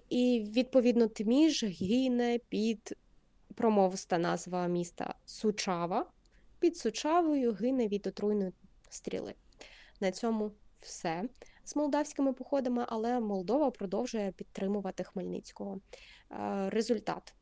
[0.09, 2.95] І відповідно Тиміж гине під
[3.55, 6.05] промовста назва міста Сучава.
[6.59, 8.51] Під Сучавою гине від отруйної
[8.89, 9.33] стріли.
[9.99, 11.23] На цьому все
[11.63, 15.79] з молдавськими походами, але Молдова продовжує підтримувати Хмельницького.
[16.67, 17.33] Результат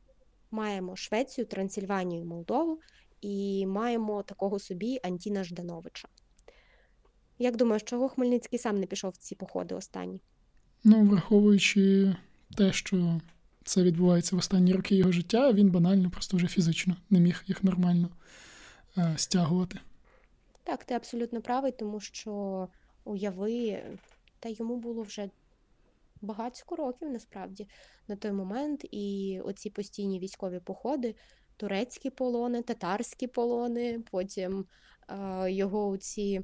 [0.52, 2.80] маємо Швецію, Трансильванію, Молдову
[3.20, 6.08] і маємо такого собі Антіна Ждановича.
[7.38, 10.20] Як думаєш, чого Хмельницький сам не пішов в ці походи останні?
[10.84, 12.14] Ну, враховуючи
[12.56, 13.20] те, що
[13.64, 17.64] це відбувається в останні роки його життя, він банально, просто вже фізично не міг їх
[17.64, 18.08] нормально
[18.98, 19.78] е, стягувати.
[20.64, 22.68] Так, ти абсолютно правий, тому що
[23.04, 23.82] уяви,
[24.40, 25.30] та йому було вже
[26.22, 27.68] багатько років насправді
[28.08, 28.84] на той момент.
[28.90, 31.14] І оці постійні військові походи,
[31.56, 34.66] турецькі полони, татарські полони, потім
[35.08, 36.40] е, його ці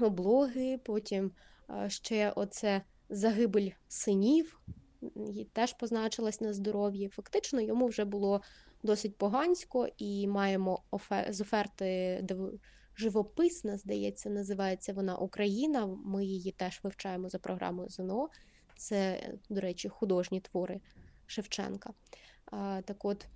[0.00, 1.32] облоги, потім
[1.70, 4.60] е, ще оце загибель синів.
[5.34, 7.08] І теж позначилась на здоров'ї.
[7.08, 8.40] Фактично, йому вже було
[8.82, 11.32] досить погансько, і маємо офер...
[11.32, 12.22] з оферти
[12.96, 15.86] живописна, здається, називається вона Україна.
[15.86, 18.28] Ми її теж вивчаємо за програмою ЗНО.
[18.78, 20.80] Це, до речі, художні твори
[21.26, 21.92] Шевченка.
[22.84, 23.26] Так от,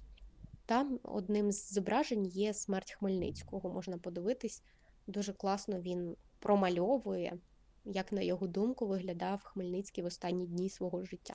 [0.67, 3.71] там одним з зображень є смерть Хмельницького.
[3.71, 4.63] Можна подивитись,
[5.07, 7.39] дуже класно він промальовує,
[7.85, 11.35] як, на його думку, виглядав Хмельницький в останні дні свого життя.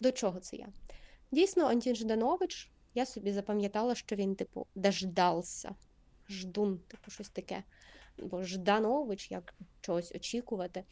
[0.00, 0.68] До чого це я?
[1.32, 5.74] Дійсно, Антін Жданович, я собі запам'ятала, що він, типу, дождався.
[6.28, 7.64] Ждун, типу, щось таке.
[8.18, 10.84] Бо Жданович, як чогось очікувати.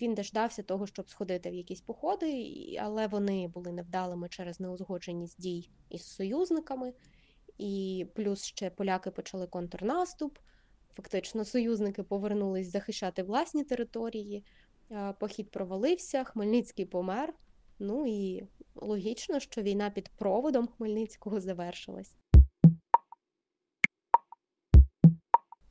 [0.00, 5.70] Він дождався того, щоб сходити в якісь походи, але вони були невдалими через неузгодженість дій
[5.90, 6.92] із союзниками.
[7.58, 10.38] І плюс ще поляки почали контрнаступ.
[10.96, 14.44] Фактично, союзники повернулись захищати власні території.
[15.20, 17.34] Похід провалився, Хмельницький помер.
[17.78, 22.14] Ну і логічно, що війна під проводом Хмельницького завершилась.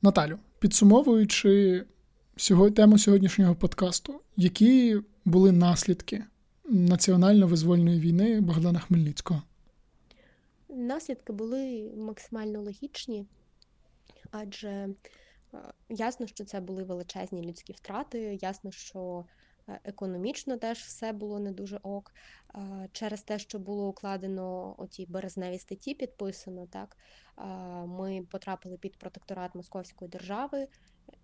[0.02, 1.84] Наталю, підсумовуючи
[2.74, 6.24] тему сьогоднішнього подкасту, які були наслідки
[6.64, 9.42] національно-визвольної війни Богдана Хмельницького?
[10.68, 13.26] Наслідки були максимально логічні,
[14.30, 14.94] адже е,
[15.88, 19.24] ясно, що це були величезні людські втрати, ясно, що
[19.68, 22.12] е, економічно теж все було не дуже ок.
[22.92, 26.96] Через те, що було укладено оті березневі статті, підписано, так
[27.86, 30.68] ми потрапили під протекторат Московської держави.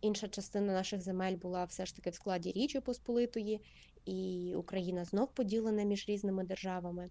[0.02, 3.60] Інша частина наших земель була все ж таки в складі Річі Посполитої,
[4.04, 7.10] і Україна знов поділена між різними державами.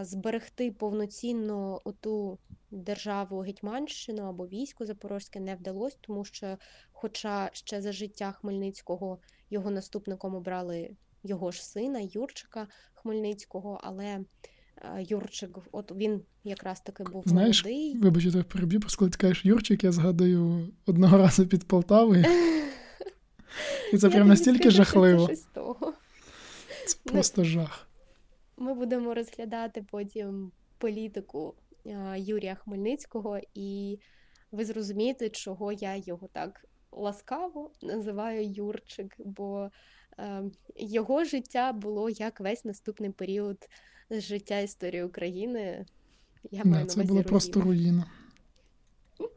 [0.00, 2.38] Зберегти повноцінно оту
[2.70, 6.58] державу Гетьманщину або військо Запорозьке не вдалося, тому що,
[6.92, 9.18] хоча ще за життя Хмельницького
[9.50, 14.24] його наступником обрали його ж сина, Юрчика Хмельницького, але
[14.98, 17.98] Юрчик, от він якраз таки був Знаєш, молодий.
[17.98, 22.24] Вибач, я переб'ю, коли ти кажеш Юрчик, я згадую одного разу під Полтавою.
[23.92, 25.30] І це прям настільки жахливо.
[26.86, 27.88] Це просто жах.
[28.56, 31.54] Ми будемо розглядати потім політику
[32.16, 33.98] Юрія Хмельницького, і
[34.52, 39.70] ви зрозумієте, чого я його так ласкаво називаю Юрчик, бо
[40.18, 40.42] е,
[40.76, 43.68] його життя було як весь наступний період
[44.10, 45.86] життя історії України.
[46.50, 48.06] Я маю Це було просто руїна.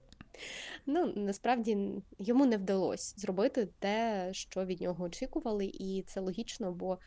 [0.87, 1.77] Ну, насправді
[2.19, 6.99] йому не вдалося зробити те, що від нього очікували, і це логічно, бо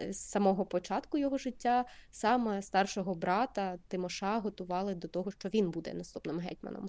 [0.00, 5.70] Е, з самого початку його життя саме старшого брата Тимоша готували до того, що він
[5.70, 6.88] буде наступним гетьманом.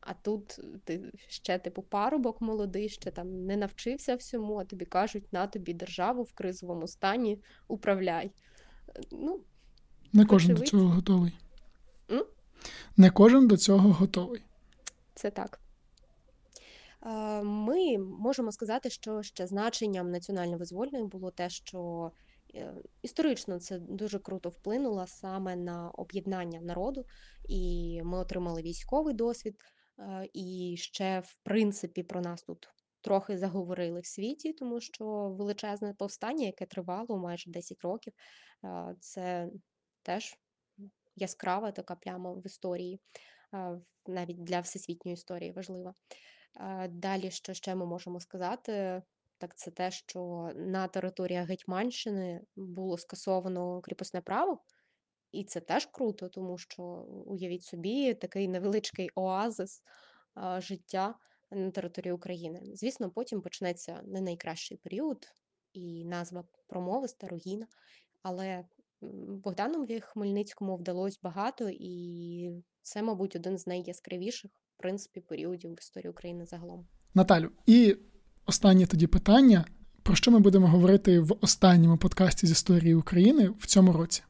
[0.00, 5.32] А тут ти ще типу парубок молодий, ще там не навчився всьому, а тобі кажуть,
[5.32, 8.30] на тобі державу в кризовому стані управляй.
[8.96, 9.40] Е, ну,
[10.12, 10.64] Не кожен очевидь.
[10.64, 11.32] до цього готовий.
[12.10, 12.24] М?
[12.96, 14.42] Не кожен до цього готовий.
[15.14, 15.60] Це так.
[17.06, 22.10] Е, ми можемо сказати, що ще значенням національно-визвольної було те, що
[22.54, 27.04] Е, історично це дуже круто вплинуло саме на об'єднання народу,
[27.48, 29.56] і ми отримали військовий досвід.
[29.98, 32.68] Е, і ще, в принципі, про нас тут
[33.00, 35.04] трохи заговорили в світі, тому що
[35.38, 38.12] величезне повстання, яке тривало майже 10 років,
[39.00, 39.48] це
[40.08, 40.38] теж
[41.16, 43.00] яскрава така пляма в історії,
[44.06, 45.94] навіть для всесвітньої історії важлива.
[46.88, 49.02] Далі, що ще ми можемо сказати?
[49.38, 54.62] так це те, що на території Гетьманщини було скасовано кріпосне право,
[55.32, 56.82] і це теж круто, тому що
[57.26, 59.82] уявіть собі такий невеличкий оазис
[60.58, 61.14] життя
[61.50, 62.60] на території України.
[62.74, 65.26] Звісно, потім почнеться не найкращий період,
[65.72, 67.66] і назва промови старогіна,
[68.22, 68.64] але
[69.44, 72.50] Богданові Хмельницькому вдалося багато, і
[72.82, 76.86] це, мабуть, один з найяскравіших в принципі періодів в історії України загалом.
[77.14, 77.96] Наталю, і
[78.48, 79.64] Останнє тоді питання:
[80.02, 84.22] про що ми будемо говорити в останньому подкасті з історії України в цьому році?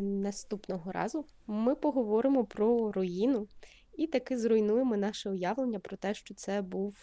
[0.00, 3.46] Наступного разу ми поговоримо про руїну
[3.94, 6.96] і таки зруйнуємо наше уявлення про те, що це був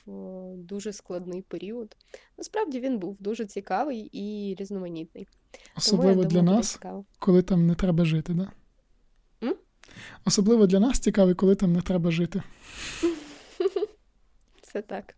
[0.55, 1.97] дуже складний період.
[2.37, 5.27] Насправді він був дуже цікавий і різноманітний.
[5.77, 6.79] Особливо Тому, для думаю, нас,
[7.19, 8.51] коли там не треба жити, да?
[9.43, 9.55] М?
[10.25, 12.43] Особливо для нас цікавий, коли там не треба жити.
[14.61, 15.15] Це так.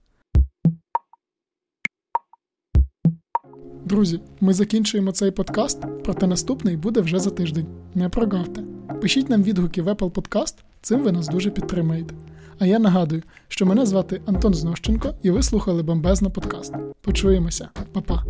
[3.85, 7.67] Друзі, ми закінчуємо цей подкаст, проте наступний буде вже за тиждень.
[7.95, 8.63] Не прогавте.
[9.01, 12.15] Пишіть нам відгуки в Apple Podcast, цим ви нас дуже підтримаєте.
[12.59, 16.73] А я нагадую, що мене звати Антон Знощенко, і ви слухали бомбезно подкаст.
[17.01, 18.23] Почуємося, Па-па!